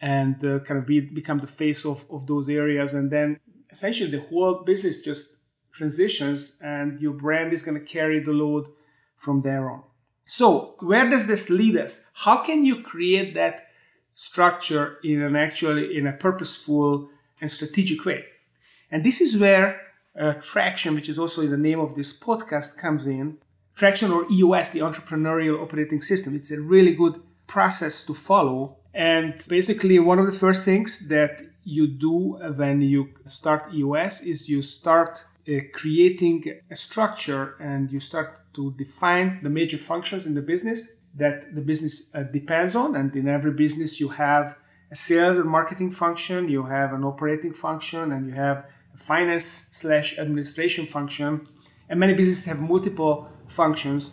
and 0.00 0.42
uh, 0.42 0.60
kind 0.60 0.78
of 0.80 0.86
be, 0.86 1.00
become 1.00 1.38
the 1.38 1.46
face 1.46 1.84
of, 1.84 2.06
of 2.10 2.26
those 2.26 2.48
areas. 2.48 2.94
And 2.94 3.10
then 3.10 3.38
essentially 3.70 4.10
the 4.10 4.20
whole 4.20 4.62
business 4.64 5.02
just 5.02 5.38
transitions 5.72 6.58
and 6.62 7.00
your 7.00 7.12
brand 7.12 7.52
is 7.52 7.62
going 7.62 7.78
to 7.78 7.84
carry 7.84 8.20
the 8.20 8.32
load 8.32 8.68
from 9.16 9.40
there 9.42 9.70
on. 9.70 9.82
So, 10.24 10.74
where 10.80 11.08
does 11.08 11.26
this 11.26 11.48
lead 11.48 11.76
us? 11.76 12.10
How 12.12 12.38
can 12.38 12.64
you 12.64 12.82
create 12.82 13.34
that 13.34 13.68
structure 14.14 14.98
in 15.02 15.22
an 15.22 15.36
actually 15.36 15.96
in 15.96 16.06
a 16.06 16.12
purposeful 16.12 17.08
and 17.40 17.50
strategic 17.50 18.04
way? 18.04 18.24
And 18.90 19.04
this 19.04 19.20
is 19.20 19.38
where 19.38 19.80
uh, 20.18 20.34
traction, 20.34 20.94
which 20.94 21.08
is 21.08 21.18
also 21.18 21.42
in 21.42 21.50
the 21.50 21.56
name 21.56 21.80
of 21.80 21.94
this 21.94 22.18
podcast, 22.18 22.76
comes 22.76 23.06
in. 23.06 23.38
Traction 23.74 24.10
or 24.10 24.26
EOS, 24.30 24.70
the 24.70 24.80
entrepreneurial 24.80 25.62
operating 25.62 26.02
system. 26.02 26.34
It's 26.34 26.50
a 26.50 26.60
really 26.60 26.94
good 26.94 27.22
process 27.46 28.04
to 28.06 28.12
follow. 28.12 28.76
And 28.92 29.40
basically, 29.48 29.98
one 29.98 30.18
of 30.18 30.26
the 30.26 30.32
first 30.32 30.64
things 30.64 31.08
that 31.08 31.42
you 31.68 31.86
do 31.86 32.38
when 32.56 32.80
you 32.80 33.10
start 33.26 33.72
EOS 33.74 34.22
is 34.22 34.48
you 34.48 34.62
start 34.62 35.26
uh, 35.48 35.60
creating 35.74 36.44
a 36.70 36.76
structure 36.76 37.56
and 37.60 37.92
you 37.92 38.00
start 38.00 38.40
to 38.54 38.72
define 38.72 39.40
the 39.42 39.50
major 39.50 39.76
functions 39.76 40.26
in 40.26 40.34
the 40.34 40.40
business 40.40 40.96
that 41.14 41.54
the 41.54 41.60
business 41.60 42.10
uh, 42.14 42.22
depends 42.22 42.74
on. 42.74 42.96
And 42.96 43.14
in 43.14 43.28
every 43.28 43.52
business, 43.52 44.00
you 44.00 44.08
have 44.08 44.56
a 44.90 44.96
sales 44.96 45.36
and 45.38 45.48
marketing 45.48 45.90
function, 45.90 46.48
you 46.48 46.62
have 46.64 46.92
an 46.94 47.04
operating 47.04 47.52
function, 47.52 48.12
and 48.12 48.26
you 48.26 48.32
have 48.32 48.64
a 48.94 48.98
finance 48.98 49.68
slash 49.72 50.18
administration 50.18 50.86
function. 50.86 51.46
And 51.88 52.00
many 52.00 52.14
businesses 52.14 52.46
have 52.46 52.60
multiple 52.60 53.28
functions. 53.46 54.12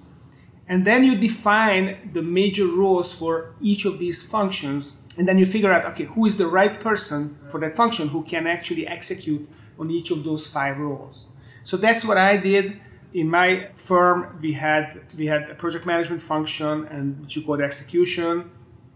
And 0.67 0.85
then 0.85 1.03
you 1.03 1.15
define 1.17 2.11
the 2.13 2.21
major 2.21 2.65
roles 2.65 3.13
for 3.13 3.55
each 3.61 3.85
of 3.85 3.99
these 3.99 4.23
functions. 4.23 4.97
And 5.17 5.27
then 5.27 5.37
you 5.37 5.45
figure 5.45 5.71
out, 5.71 5.85
okay, 5.85 6.05
who 6.05 6.25
is 6.25 6.37
the 6.37 6.47
right 6.47 6.79
person 6.79 7.37
for 7.49 7.59
that 7.61 7.73
function 7.73 8.09
who 8.09 8.23
can 8.23 8.47
actually 8.47 8.85
execute 8.87 9.47
on 9.79 9.89
each 9.89 10.11
of 10.11 10.23
those 10.23 10.45
five 10.47 10.77
roles. 10.77 11.25
So 11.63 11.77
that's 11.77 12.03
what 12.05 12.17
I 12.17 12.37
did. 12.37 12.79
In 13.13 13.29
my 13.29 13.69
firm, 13.75 14.37
we 14.41 14.53
had 14.53 15.01
we 15.17 15.25
had 15.25 15.49
a 15.49 15.55
project 15.55 15.85
management 15.85 16.21
function 16.21 16.85
and 16.87 17.21
which 17.21 17.37
you 17.37 17.43
call 17.43 17.61
execution, 17.61 18.51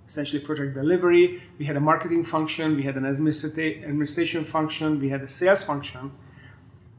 essentially 0.08 0.42
project 0.42 0.74
delivery. 0.74 1.42
We 1.58 1.66
had 1.66 1.78
a 1.78 1.80
marketing 1.80 2.24
function, 2.26 2.76
we 2.76 2.84
had 2.84 2.98
an 2.98 3.06
administration 3.06 4.44
function, 4.44 5.00
we 5.00 5.10
had 5.10 5.22
a 5.22 5.28
sales 5.28 5.64
function. 5.64 6.12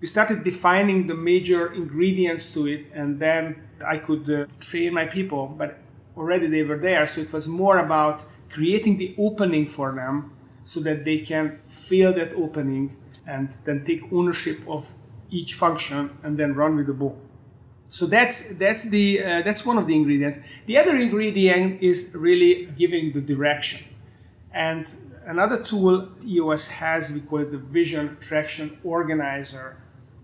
We 0.01 0.07
started 0.07 0.45
defining 0.45 1.07
the 1.09 1.15
major 1.15 1.75
ingredients 1.75 2.55
to 2.55 2.67
it, 2.67 2.87
and 2.95 3.21
then 3.21 3.63
I 3.85 3.99
could 3.99 4.31
uh, 4.31 4.47
train 4.59 4.95
my 4.95 5.05
people, 5.05 5.47
but 5.47 5.79
already 6.17 6.47
they 6.47 6.63
were 6.63 6.79
there. 6.79 7.07
So 7.07 7.21
it 7.21 7.33
was 7.33 7.47
more 7.47 7.79
about 7.79 8.25
creating 8.51 8.99
the 8.99 9.15
opening 9.19 9.67
for 9.67 9.93
them 9.95 10.33
so 10.65 10.81
that 10.81 11.05
they 11.05 11.19
can 11.19 11.59
fill 11.69 12.13
that 12.15 12.35
opening 12.35 12.97
and 13.27 13.53
then 13.65 13.85
take 13.85 14.13
ownership 14.13 14.59
of 14.69 14.93
each 15.31 15.55
function 15.55 16.11
and 16.23 16.37
then 16.39 16.55
run 16.55 16.77
with 16.77 16.87
the 16.87 16.93
ball. 16.93 17.19
So 17.89 18.07
that's 18.07 18.55
that's 18.57 18.85
the 18.85 19.23
uh, 19.23 19.43
that's 19.43 19.67
one 19.67 19.77
of 19.77 19.87
the 19.89 19.95
ingredients. 19.97 20.39
The 20.67 20.79
other 20.79 20.97
ingredient 20.97 21.83
is 21.83 22.13
really 22.15 22.67
giving 22.77 23.13
the 23.13 23.21
direction. 23.21 23.85
And 24.53 24.93
another 25.27 25.63
tool 25.63 26.09
EOS 26.25 26.69
has, 26.69 27.13
we 27.13 27.21
call 27.21 27.41
it 27.41 27.51
the 27.51 27.59
Vision 27.59 28.17
Traction 28.21 28.79
Organizer, 28.85 29.77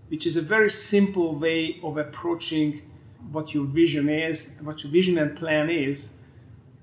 which 0.07 0.25
is 0.25 0.37
a 0.37 0.41
very 0.41 0.69
simple 0.69 1.35
way 1.35 1.79
of 1.83 1.97
approaching 1.97 2.81
what 3.31 3.53
your 3.53 3.65
vision 3.65 4.07
is, 4.09 4.59
what 4.63 4.83
your 4.83 4.91
vision 4.91 5.17
and 5.17 5.35
plan 5.35 5.69
is. 5.69 6.11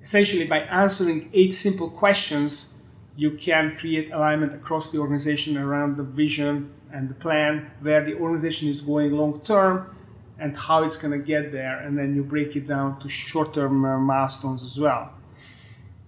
Essentially, 0.04 0.44
by 0.46 0.58
answering 0.58 1.30
eight 1.32 1.54
simple 1.54 1.88
questions, 1.88 2.74
you 3.16 3.30
can 3.30 3.74
create 3.74 4.12
alignment 4.12 4.52
across 4.52 4.90
the 4.90 4.98
organization 4.98 5.56
around 5.56 5.96
the 5.96 6.02
vision 6.02 6.70
and 6.92 7.08
the 7.08 7.14
plan, 7.14 7.70
where 7.80 8.04
the 8.04 8.14
organization 8.14 8.68
is 8.68 8.82
going 8.82 9.12
long 9.12 9.40
term 9.40 9.96
and 10.38 10.54
how 10.56 10.82
it's 10.84 10.98
going 10.98 11.18
to 11.18 11.24
get 11.24 11.52
there. 11.52 11.78
And 11.78 11.96
then 11.96 12.14
you 12.14 12.22
break 12.22 12.54
it 12.54 12.68
down 12.68 13.00
to 13.00 13.08
short 13.08 13.54
term 13.54 13.82
uh, 13.84 13.98
milestones 13.98 14.62
as 14.62 14.78
well. 14.78 15.10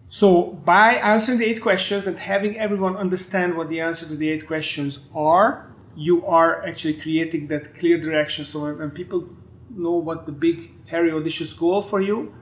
So, 0.08 0.42
by 0.42 0.96
answering 0.96 1.38
the 1.38 1.46
eight 1.46 1.62
questions 1.62 2.06
and 2.06 2.18
having 2.18 2.58
everyone 2.58 2.96
understand 2.96 3.56
what 3.56 3.70
the 3.70 3.80
answer 3.80 4.06
to 4.06 4.14
the 4.14 4.28
eight 4.28 4.46
questions 4.46 5.00
are, 5.14 5.72
you 5.96 6.24
are 6.26 6.64
actually 6.66 6.94
creating 6.94 7.46
that 7.48 7.74
clear 7.74 7.98
direction. 7.98 8.44
So, 8.44 8.72
when 8.74 8.90
people 8.90 9.26
know 9.70 9.92
what 9.92 10.26
the 10.26 10.32
big, 10.32 10.70
hairy, 10.86 11.10
audacious 11.12 11.54
goal 11.54 11.80
for 11.80 12.02
you, 12.02 12.34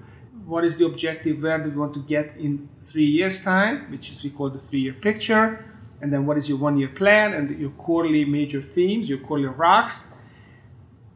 what 0.46 0.64
is 0.64 0.76
the 0.76 0.86
objective, 0.86 1.42
where 1.42 1.58
do 1.58 1.70
you 1.70 1.78
want 1.78 1.94
to 1.94 2.00
get 2.00 2.36
in 2.36 2.68
three 2.82 3.06
years' 3.06 3.42
time, 3.42 3.90
which 3.90 4.10
is 4.10 4.22
we 4.22 4.30
call 4.30 4.50
the 4.50 4.58
three 4.58 4.80
year 4.80 4.92
picture, 4.92 5.64
and 6.00 6.12
then 6.12 6.26
what 6.26 6.36
is 6.36 6.48
your 6.48 6.58
one 6.58 6.76
year 6.76 6.88
plan 6.88 7.32
and 7.32 7.58
your 7.58 7.70
quarterly 7.70 8.24
major 8.24 8.62
themes, 8.62 9.08
your 9.08 9.18
quarterly 9.18 9.48
rocks. 9.48 10.08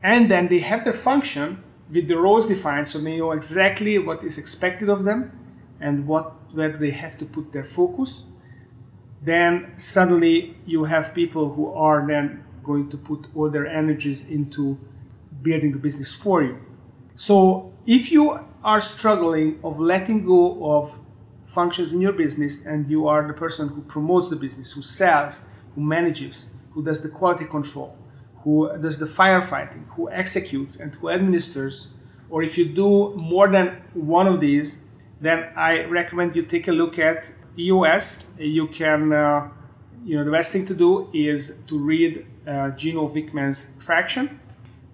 And 0.02 0.30
then 0.30 0.48
they 0.48 0.60
have 0.60 0.84
their 0.84 0.92
function 0.92 1.62
with 1.90 2.08
the 2.08 2.16
roles 2.16 2.48
defined 2.48 2.88
so 2.88 2.98
they 2.98 3.16
know 3.16 3.32
exactly 3.32 3.98
what 3.98 4.22
is 4.22 4.38
expected 4.38 4.88
of 4.88 5.04
them 5.04 5.32
and 5.80 6.06
what 6.06 6.34
where 6.54 6.76
they 6.76 6.90
have 6.90 7.18
to 7.18 7.26
put 7.26 7.52
their 7.52 7.64
focus. 7.64 8.28
Then 9.22 9.72
suddenly 9.76 10.56
you 10.64 10.84
have 10.84 11.14
people 11.14 11.52
who 11.52 11.72
are 11.72 12.06
then 12.06 12.44
going 12.62 12.88
to 12.90 12.96
put 12.96 13.26
all 13.34 13.50
their 13.50 13.66
energies 13.66 14.30
into 14.30 14.78
building 15.42 15.72
the 15.72 15.78
business 15.78 16.14
for 16.14 16.42
you. 16.42 16.58
So 17.18 17.72
if 17.84 18.12
you 18.12 18.38
are 18.62 18.80
struggling 18.80 19.58
of 19.64 19.80
letting 19.80 20.24
go 20.24 20.76
of 20.76 21.00
functions 21.46 21.92
in 21.92 22.00
your 22.00 22.12
business 22.12 22.64
and 22.64 22.86
you 22.86 23.08
are 23.08 23.26
the 23.26 23.34
person 23.34 23.70
who 23.70 23.82
promotes 23.82 24.30
the 24.30 24.36
business, 24.36 24.70
who 24.70 24.82
sells, 24.82 25.44
who 25.74 25.80
manages, 25.80 26.52
who 26.70 26.84
does 26.84 27.02
the 27.02 27.08
quality 27.08 27.44
control, 27.44 27.98
who 28.44 28.70
does 28.78 29.00
the 29.00 29.06
firefighting, 29.06 29.84
who 29.96 30.08
executes 30.10 30.78
and 30.78 30.94
who 30.94 31.08
administers, 31.08 31.92
or 32.30 32.44
if 32.44 32.56
you 32.56 32.66
do 32.66 33.12
more 33.16 33.48
than 33.48 33.82
one 33.94 34.28
of 34.28 34.38
these, 34.38 34.84
then 35.20 35.48
I 35.56 35.86
recommend 35.86 36.36
you 36.36 36.42
take 36.42 36.68
a 36.68 36.72
look 36.72 37.00
at 37.00 37.32
EOS. 37.58 38.28
You 38.38 38.68
can 38.68 39.12
uh, 39.12 39.50
you 40.04 40.16
know, 40.16 40.24
the 40.24 40.30
best 40.30 40.52
thing 40.52 40.66
to 40.66 40.74
do 40.74 41.10
is 41.12 41.58
to 41.66 41.80
read 41.80 42.24
uh, 42.46 42.70
Gino 42.70 43.08
Wickman's 43.08 43.74
Traction, 43.84 44.38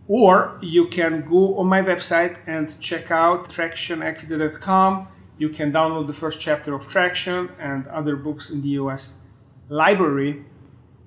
or 0.09 0.59
you 0.63 0.87
can 0.89 1.29
go 1.29 1.59
on 1.59 1.67
my 1.67 1.81
website 1.81 2.39
and 2.47 2.79
check 2.81 3.11
out 3.11 3.49
tractionequity.com. 3.49 5.09
You 5.39 5.49
can 5.49 5.73
download 5.73 6.07
the 6.07 6.13
first 6.13 6.41
chapter 6.41 6.75
of 6.75 6.89
Traction 6.89 7.51
and 7.59 7.87
other 7.89 8.17
books 8.17 8.51
in 8.51 8.63
the 8.63 8.71
EOS 8.73 9.21
library. 9.69 10.45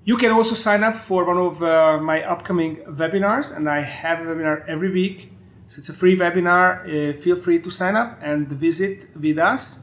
You 0.03 0.17
can 0.17 0.31
also 0.31 0.55
sign 0.55 0.83
up 0.83 0.95
for 0.95 1.25
one 1.25 1.37
of 1.37 1.61
uh, 1.61 1.97
my 1.99 2.23
upcoming 2.23 2.77
webinars, 2.87 3.55
and 3.55 3.69
I 3.69 3.81
have 3.81 4.21
a 4.21 4.23
webinar 4.23 4.67
every 4.67 4.91
week. 4.91 5.31
So 5.67 5.79
it's 5.79 5.89
a 5.89 5.93
free 5.93 6.17
webinar. 6.17 6.67
Uh, 6.87 7.17
feel 7.17 7.35
free 7.35 7.59
to 7.59 7.69
sign 7.69 7.95
up 7.95 8.17
and 8.21 8.47
visit 8.47 9.07
with 9.15 9.37
us, 9.37 9.81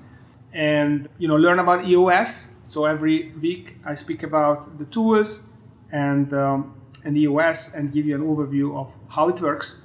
and 0.53 1.09
you 1.19 1.29
know 1.29 1.35
learn 1.35 1.59
about 1.59 1.87
EOS. 1.87 2.57
So 2.65 2.87
every 2.87 3.33
week 3.33 3.77
I 3.85 3.95
speak 3.95 4.23
about 4.23 4.79
the 4.79 4.87
tools 4.87 5.49
and 5.93 6.33
um, 6.35 6.75
and 7.05 7.17
EOS, 7.17 7.75
and 7.75 7.93
give 7.93 8.07
you 8.07 8.15
an 8.15 8.23
overview 8.23 8.77
of 8.77 8.95
how 9.09 9.29
it 9.29 9.41
works. 9.41 9.81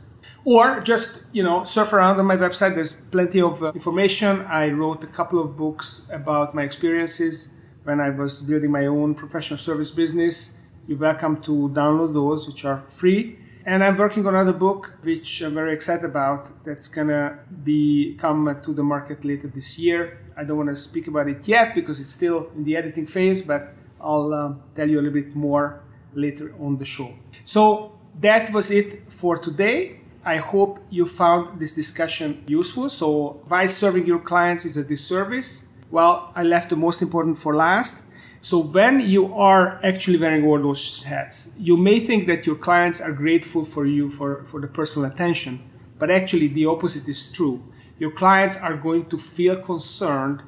Or 0.46 0.80
just 0.82 1.24
you 1.32 1.44
know 1.44 1.64
surf 1.64 1.94
around 1.94 2.20
on 2.20 2.26
my 2.26 2.38
website. 2.38 2.76
There's 2.76 2.94
plenty 2.94 3.42
of 3.42 3.64
uh, 3.64 3.72
information. 3.74 4.42
I 4.42 4.70
wrote 4.70 5.04
a 5.04 5.08
couple 5.08 5.40
of 5.40 5.58
books 5.58 6.10
about 6.12 6.56
my 6.56 6.64
experiences 6.64 7.56
when 7.84 8.00
I 8.00 8.10
was 8.10 8.42
building 8.42 8.72
my 8.72 8.86
own 8.86 9.16
professional 9.16 9.58
service 9.58 9.92
business. 9.92 10.60
You're 10.88 10.98
welcome 10.98 11.42
to 11.44 11.70
download 11.74 12.14
those, 12.14 12.48
which 12.48 12.66
are 12.66 12.84
free. 12.88 13.38
And 13.66 13.84
I'm 13.84 13.98
working 13.98 14.26
on 14.26 14.34
another 14.34 14.58
book, 14.58 14.94
which 15.04 15.42
I'm 15.42 15.54
very 15.54 15.74
excited 15.74 16.06
about. 16.06 16.52
That's 16.64 16.88
gonna 16.88 17.40
be 17.64 18.16
come 18.18 18.58
to 18.64 18.74
the 18.74 18.84
market 18.84 19.24
later 19.24 19.48
this 19.48 19.78
year. 19.78 20.20
I 20.36 20.44
don't 20.44 20.58
want 20.58 20.70
to 20.70 20.76
speak 20.76 21.08
about 21.08 21.28
it 21.28 21.48
yet 21.48 21.76
because 21.76 22.00
it's 22.00 22.10
still 22.10 22.50
in 22.56 22.64
the 22.64 22.76
editing 22.78 23.06
phase, 23.06 23.42
but 23.42 23.74
I'll 24.02 24.34
um, 24.34 24.64
tell 24.76 24.90
you 24.90 25.00
a 25.00 25.02
little 25.02 25.22
bit 25.22 25.36
more 25.36 25.84
later 26.14 26.54
on 26.60 26.78
the 26.78 26.86
show. 26.86 27.14
So 27.46 27.94
that 28.20 28.52
was 28.52 28.72
it 28.72 29.12
for 29.12 29.38
today. 29.38 30.00
I 30.26 30.38
hope 30.38 30.80
you 30.90 31.06
found 31.06 31.60
this 31.60 31.74
discussion 31.74 32.44
useful. 32.48 32.90
So, 32.90 33.42
why 33.48 33.68
serving 33.68 34.06
your 34.06 34.20
clients 34.20 34.66
is 34.66 34.76
a 34.76 34.84
disservice? 34.84 35.68
Well, 35.92 36.32
I 36.36 36.44
left 36.44 36.70
the 36.70 36.76
most 36.76 37.02
important 37.02 37.38
for 37.38 37.56
last. 37.56 38.04
So, 38.42 38.60
when 38.60 39.00
you 39.00 39.34
are 39.34 39.80
actually 39.84 40.20
wearing 40.20 40.46
all 40.46 40.62
those 40.62 41.04
hats, 41.04 41.56
you 41.58 41.78
may 41.78 42.00
think 42.00 42.28
that 42.28 42.46
your 42.46 42.58
clients 42.58 43.00
are 43.00 43.14
grateful 43.14 43.64
for 43.64 43.86
you 43.86 44.10
for, 44.10 44.44
for 44.52 44.60
the 44.60 44.68
personal 44.68 45.10
attention, 45.10 45.62
but 45.98 46.12
actually, 46.12 46.48
the 46.48 46.66
opposite 46.66 47.08
is 47.08 47.32
true. 47.32 47.64
Your 47.98 48.12
clients 48.12 48.58
are 48.58 48.76
going 48.76 49.06
to 49.08 49.18
feel 49.18 49.56
concerned 49.56 50.44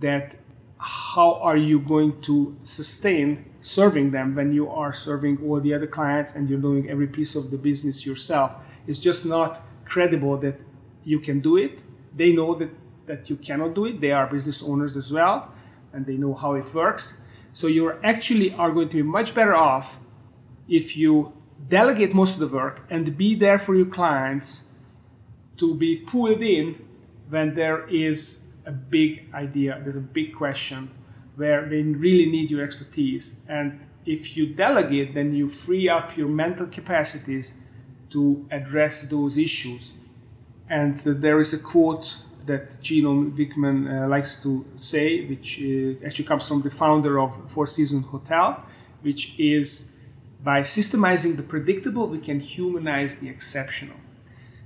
that 0.00 0.36
how 0.82 1.34
are 1.34 1.56
you 1.56 1.78
going 1.78 2.20
to 2.22 2.56
sustain 2.64 3.48
serving 3.60 4.10
them 4.10 4.34
when 4.34 4.52
you 4.52 4.68
are 4.68 4.92
serving 4.92 5.38
all 5.46 5.60
the 5.60 5.72
other 5.72 5.86
clients 5.86 6.34
and 6.34 6.50
you're 6.50 6.58
doing 6.58 6.90
every 6.90 7.06
piece 7.06 7.36
of 7.36 7.52
the 7.52 7.56
business 7.56 8.04
yourself? 8.04 8.50
It's 8.88 8.98
just 8.98 9.24
not 9.24 9.62
credible 9.84 10.36
that 10.38 10.60
you 11.04 11.20
can 11.20 11.38
do 11.38 11.56
it. 11.56 11.84
They 12.16 12.32
know 12.32 12.56
that, 12.56 12.70
that 13.06 13.30
you 13.30 13.36
cannot 13.36 13.74
do 13.74 13.84
it. 13.84 14.00
They 14.00 14.10
are 14.10 14.26
business 14.26 14.60
owners 14.60 14.96
as 14.96 15.12
well 15.12 15.52
and 15.92 16.04
they 16.04 16.16
know 16.16 16.34
how 16.34 16.54
it 16.54 16.74
works. 16.74 17.20
So 17.52 17.68
you 17.68 17.92
actually 18.02 18.52
are 18.54 18.72
going 18.72 18.88
to 18.88 18.96
be 18.96 19.02
much 19.02 19.36
better 19.36 19.54
off 19.54 20.00
if 20.68 20.96
you 20.96 21.32
delegate 21.68 22.12
most 22.12 22.40
of 22.40 22.50
the 22.50 22.56
work 22.56 22.80
and 22.90 23.16
be 23.16 23.36
there 23.36 23.58
for 23.58 23.76
your 23.76 23.86
clients 23.86 24.70
to 25.58 25.74
be 25.76 25.98
pulled 25.98 26.42
in 26.42 26.84
when 27.28 27.54
there 27.54 27.86
is 27.88 28.46
a 28.66 28.72
big 28.72 29.28
idea, 29.34 29.80
there's 29.82 29.96
a 29.96 30.00
big 30.00 30.34
question 30.34 30.90
where 31.36 31.68
they 31.68 31.82
really 31.82 32.26
need 32.26 32.50
your 32.50 32.62
expertise. 32.62 33.40
And 33.48 33.80
if 34.04 34.36
you 34.36 34.46
delegate, 34.46 35.14
then 35.14 35.34
you 35.34 35.48
free 35.48 35.88
up 35.88 36.16
your 36.16 36.28
mental 36.28 36.66
capacities 36.66 37.58
to 38.10 38.46
address 38.50 39.08
those 39.08 39.38
issues. 39.38 39.94
And 40.68 40.98
uh, 41.06 41.14
there 41.14 41.40
is 41.40 41.52
a 41.52 41.58
quote 41.58 42.18
that 42.46 42.76
Gino 42.82 43.24
Wickman 43.30 44.04
uh, 44.04 44.08
likes 44.08 44.42
to 44.42 44.64
say, 44.76 45.24
which 45.26 45.60
uh, 45.60 46.04
actually 46.04 46.24
comes 46.24 46.46
from 46.46 46.62
the 46.62 46.70
founder 46.70 47.20
of 47.20 47.50
Four 47.50 47.66
Seasons 47.66 48.06
Hotel, 48.06 48.64
which 49.02 49.38
is 49.38 49.88
by 50.42 50.60
systemizing 50.60 51.36
the 51.36 51.42
predictable, 51.42 52.08
we 52.08 52.18
can 52.18 52.40
humanize 52.40 53.16
the 53.16 53.28
exceptional. 53.28 53.96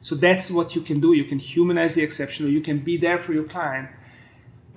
So 0.00 0.14
that's 0.14 0.50
what 0.50 0.74
you 0.74 0.80
can 0.80 1.00
do. 1.00 1.12
You 1.12 1.24
can 1.24 1.38
humanize 1.38 1.94
the 1.94 2.02
exceptional. 2.02 2.50
You 2.50 2.60
can 2.60 2.78
be 2.78 2.96
there 2.96 3.18
for 3.18 3.32
your 3.32 3.44
client. 3.44 3.88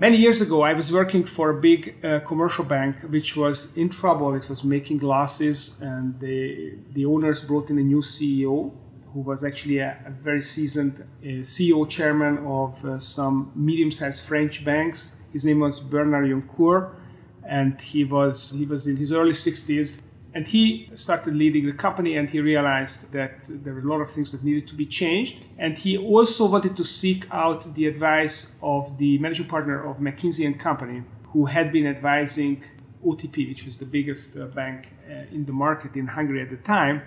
Many 0.02 0.16
years 0.16 0.40
ago, 0.40 0.62
I 0.62 0.72
was 0.72 0.94
working 0.94 1.26
for 1.26 1.50
a 1.50 1.60
big 1.60 1.94
uh, 2.06 2.22
commercial 2.22 2.64
bank 2.64 3.02
which 3.10 3.36
was 3.36 3.76
in 3.76 3.90
trouble. 3.90 4.34
It 4.34 4.48
was 4.48 4.64
making 4.64 5.00
losses, 5.00 5.78
and 5.82 6.18
the, 6.22 6.78
the 6.94 7.04
owners 7.04 7.42
brought 7.44 7.70
in 7.70 7.78
a 7.78 7.84
new 7.84 8.00
CEO 8.00 8.72
who 9.14 9.20
was 9.20 9.44
actually 9.44 9.80
a, 9.80 9.98
a 10.06 10.12
very 10.12 10.42
seasoned 10.42 11.02
uh, 11.02 11.44
CEO 11.44 11.90
chairman 11.90 12.38
of 12.48 12.86
uh, 12.86 12.98
some 12.98 13.52
medium 13.56 13.92
sized 13.92 14.26
French 14.26 14.64
banks. 14.64 15.18
His 15.34 15.44
name 15.44 15.60
was 15.60 15.82
Bernard 15.82 16.30
Yoncourt, 16.30 16.96
and 17.44 17.82
he 17.82 18.06
was, 18.06 18.54
he 18.54 18.64
was 18.64 18.88
in 18.88 18.96
his 18.96 19.12
early 19.12 19.34
60s 19.34 20.00
and 20.34 20.48
he 20.48 20.89
started 20.94 21.34
leading 21.34 21.65
the 21.65 21.74
company 21.74 22.18
and 22.18 22.30
he 22.30 22.39
realized 22.39 23.12
that 23.13 23.50
there 23.63 23.74
were 23.74 23.80
a 23.80 23.89
lot 23.94 24.00
of 24.00 24.10
things 24.10 24.32
that 24.32 24.44
needed 24.44 24.68
to 24.68 24.76
be 24.76 24.86
changed. 24.86 25.44
And 25.58 25.78
he 25.78 25.98
also 25.98 26.46
wanted 26.46 26.78
to 26.78 26.84
seek 26.84 27.26
out 27.32 27.68
the 27.74 27.88
advice 27.88 28.56
of 28.62 28.98
the 29.00 29.18
managing 29.18 29.48
partner 29.48 29.84
of 29.89 29.98
McKinsey 29.98 30.46
and 30.46 30.60
Company, 30.60 31.04
who 31.34 31.46
had 31.46 31.72
been 31.72 31.88
advising 31.88 32.63
OTP, 33.04 33.48
which 33.48 33.65
was 33.65 33.78
the 33.78 33.86
biggest 33.86 34.38
uh, 34.38 34.46
bank 34.46 34.94
uh, 35.10 35.13
in 35.32 35.46
the 35.46 35.54
market 35.54 35.96
in 35.96 36.06
Hungary 36.06 36.42
at 36.42 36.50
the 36.52 36.58
time. 36.58 37.02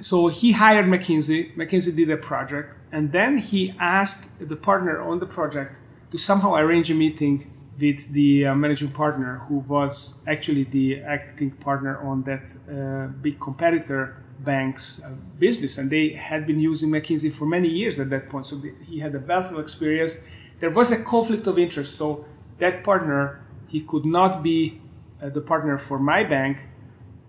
So 0.00 0.28
he 0.28 0.52
hired 0.52 0.86
McKinsey. 0.86 1.56
McKinsey 1.56 1.96
did 1.96 2.10
a 2.10 2.16
project, 2.16 2.76
and 2.92 3.10
then 3.10 3.38
he 3.38 3.74
asked 3.80 4.30
the 4.38 4.54
partner 4.54 5.00
on 5.00 5.18
the 5.18 5.26
project 5.26 5.80
to 6.12 6.18
somehow 6.18 6.54
arrange 6.54 6.90
a 6.90 6.94
meeting 6.94 7.50
with 7.80 8.12
the 8.12 8.46
uh, 8.46 8.54
managing 8.54 8.90
partner 8.90 9.42
who 9.48 9.58
was 9.60 10.18
actually 10.26 10.64
the 10.64 11.00
acting 11.02 11.50
partner 11.50 11.98
on 12.00 12.22
that 12.24 12.56
uh, 12.70 13.06
big 13.22 13.38
competitor 13.40 14.16
bank's 14.40 15.02
uh, 15.02 15.10
business. 15.38 15.78
And 15.78 15.90
they 15.90 16.10
had 16.10 16.46
been 16.46 16.60
using 16.60 16.90
mckinsey 16.90 17.32
for 17.32 17.46
many 17.46 17.68
years 17.68 17.98
at 17.98 18.10
that 18.10 18.28
point. 18.28 18.46
So 18.46 18.56
the, 18.56 18.72
he 18.84 18.98
had 18.98 19.14
a 19.14 19.18
of 19.18 19.58
experience. 19.58 20.24
There 20.60 20.70
was 20.70 20.90
a 20.90 21.02
conflict 21.02 21.46
of 21.46 21.58
interest. 21.58 21.96
So 21.96 22.24
that 22.58 22.84
partner 22.84 23.40
he 23.68 23.80
could 23.80 24.04
not 24.04 24.42
be 24.42 24.80
uh, 25.22 25.28
the 25.28 25.40
partner 25.40 25.78
for 25.78 25.98
my 25.98 26.24
bank 26.24 26.58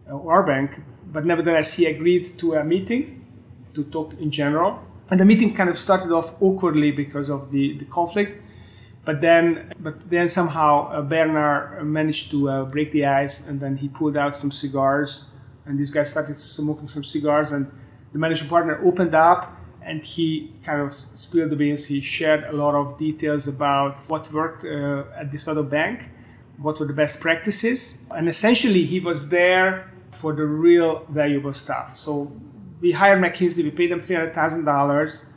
uh, 0.10 0.16
our 0.28 0.44
bank 0.44 0.82
but 1.12 1.26
nevertheless 1.26 1.74
he 1.74 1.86
agreed 1.86 2.38
to 2.38 2.54
a 2.54 2.64
meeting 2.64 3.26
to 3.74 3.84
talk 3.86 4.14
in 4.20 4.32
general. 4.32 4.80
And 5.10 5.20
the 5.20 5.26
meeting 5.26 5.54
kind 5.54 5.70
of 5.70 5.78
started 5.78 6.12
off 6.12 6.36
awkwardly 6.42 6.92
because 6.92 7.30
of 7.30 7.52
the, 7.52 7.78
the 7.78 7.86
conflict 7.86 8.42
but 9.06 9.22
then, 9.22 9.74
but 9.80 10.10
then 10.10 10.30
somehow 10.30 10.90
uh, 10.92 11.02
Bernard 11.02 11.84
managed 11.86 12.32
to 12.32 12.50
uh, 12.50 12.66
break 12.66 12.92
the 12.92 13.06
ice, 13.06 13.48
and 13.48 13.60
then 13.60 13.78
he 13.78 13.88
pulled 13.88 14.18
out 14.18 14.36
some 14.36 14.52
cigars, 14.52 15.26
and 15.66 15.80
these 15.80 15.90
guys 15.90 16.10
started 16.10 16.36
smoking 16.36 16.88
some 16.88 17.04
cigars, 17.04 17.52
and 17.52 17.72
the 18.12 18.20
managing 18.20 18.48
partner 18.50 18.80
opened 18.86 19.16
up, 19.16 19.56
and 19.82 20.06
he 20.06 20.54
kind 20.64 20.82
of 20.82 20.94
spilled 20.94 21.50
the 21.50 21.56
beans. 21.56 21.86
He 21.86 22.02
shared 22.02 22.44
a 22.44 22.52
lot 22.52 22.76
of 22.76 22.98
details 22.98 23.48
about 23.48 24.04
what 24.10 24.32
worked 24.32 24.66
uh, 24.66 25.04
at 25.16 25.32
this 25.32 25.48
other 25.48 25.64
bank, 25.64 26.10
what 26.58 26.80
were 26.80 26.86
the 26.86 26.94
best 26.94 27.22
practices, 27.22 28.02
and 28.12 28.28
essentially 28.28 28.84
he 28.84 29.00
was 29.00 29.30
there 29.30 29.92
for 30.12 30.34
the 30.34 30.44
real 30.46 31.06
valuable 31.10 31.54
stuff. 31.54 31.96
So 31.96 32.32
we 32.82 32.92
hired 32.92 33.22
McKinsey. 33.24 33.64
We 33.64 33.72
paid 33.72 33.92
them 33.92 34.00
three 34.00 34.16
hundred 34.16 34.34
thousand 34.34 34.66
dollars 34.66 35.29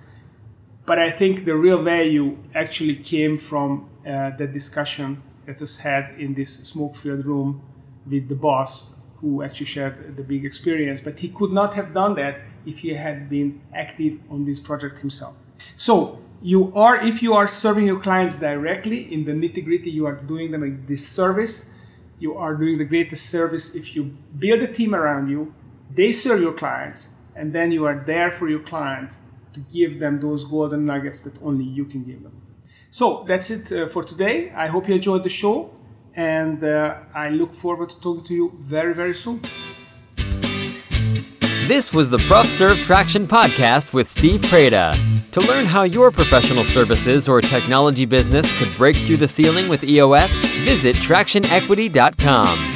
but 0.85 0.99
I 0.99 1.11
think 1.11 1.45
the 1.45 1.55
real 1.55 1.83
value 1.83 2.37
actually 2.55 2.97
came 2.97 3.38
from 3.38 3.88
uh, 4.07 4.31
the 4.37 4.47
discussion 4.47 5.23
that 5.47 5.61
was 5.61 5.79
had 5.79 6.14
in 6.18 6.35
this 6.35 6.55
smoke-filled 6.68 7.25
room 7.25 7.62
with 8.07 8.29
the 8.29 8.35
boss, 8.35 8.97
who 9.21 9.42
actually 9.42 9.66
shared 9.66 10.16
the 10.16 10.23
big 10.23 10.45
experience. 10.45 11.01
But 11.01 11.21
he 11.21 11.29
could 11.29 11.53
not 11.53 11.75
have 11.75 11.95
done 11.95 12.14
that 12.16 12.40
if 12.66 12.81
he 12.81 12.90
had 12.90 13.31
been 13.31 13.61
active 13.75 14.18
on 14.29 14.45
this 14.45 14.59
project 14.59 14.99
himself. 14.99 15.37
So 15.77 16.21
you 16.42 16.73
are, 16.75 17.01
if 17.01 17.23
you 17.23 17.35
are 17.35 17.47
serving 17.47 17.87
your 17.87 18.01
clients 18.01 18.40
directly 18.40 19.12
in 19.12 19.25
the 19.25 19.33
nitty-gritty, 19.33 19.90
you 19.90 20.07
are 20.07 20.16
doing 20.16 20.51
them 20.51 20.64
a 20.64 20.71
disservice. 20.71 21.71
You 22.18 22.37
are 22.37 22.55
doing 22.55 22.79
the 22.79 22.85
greatest 22.85 23.27
service 23.31 23.77
if 23.77 23.95
you 23.95 24.16
build 24.38 24.62
a 24.62 24.66
team 24.66 24.95
around 24.95 25.29
you. 25.29 25.55
They 25.95 26.11
serve 26.11 26.40
your 26.40 26.53
clients, 26.53 27.14
and 27.37 27.53
then 27.53 27.71
you 27.71 27.85
are 27.85 28.03
there 28.05 28.31
for 28.31 28.49
your 28.49 28.61
client 28.61 29.18
to 29.54 29.60
give 29.60 30.00
them 30.00 30.20
those 30.20 30.44
golden 30.44 30.84
nuggets 30.84 31.22
that 31.22 31.40
only 31.42 31.64
you 31.64 31.84
can 31.84 32.04
give 32.04 32.22
them. 32.22 32.32
So 32.90 33.24
that's 33.26 33.50
it 33.50 33.72
uh, 33.72 33.88
for 33.88 34.04
today. 34.04 34.52
I 34.54 34.66
hope 34.66 34.88
you 34.88 34.94
enjoyed 34.94 35.24
the 35.24 35.30
show, 35.30 35.70
and 36.14 36.62
uh, 36.62 36.96
I 37.14 37.30
look 37.30 37.54
forward 37.54 37.90
to 37.90 38.00
talking 38.00 38.24
to 38.24 38.34
you 38.34 38.52
very, 38.60 38.94
very 38.94 39.14
soon. 39.14 39.40
This 41.68 41.92
was 41.92 42.10
the 42.10 42.18
Prof 42.18 42.50
Serve 42.50 42.78
Traction 42.78 43.26
Podcast 43.26 43.94
with 43.94 44.08
Steve 44.08 44.42
Preda. 44.42 45.30
To 45.30 45.40
learn 45.40 45.64
how 45.64 45.84
your 45.84 46.10
professional 46.10 46.64
services 46.64 47.28
or 47.28 47.40
technology 47.40 48.04
business 48.04 48.52
could 48.58 48.76
break 48.76 48.96
through 48.96 49.16
the 49.18 49.28
ceiling 49.28 49.68
with 49.68 49.82
EOS, 49.82 50.42
visit 50.64 50.96
tractionequity.com. 50.96 52.71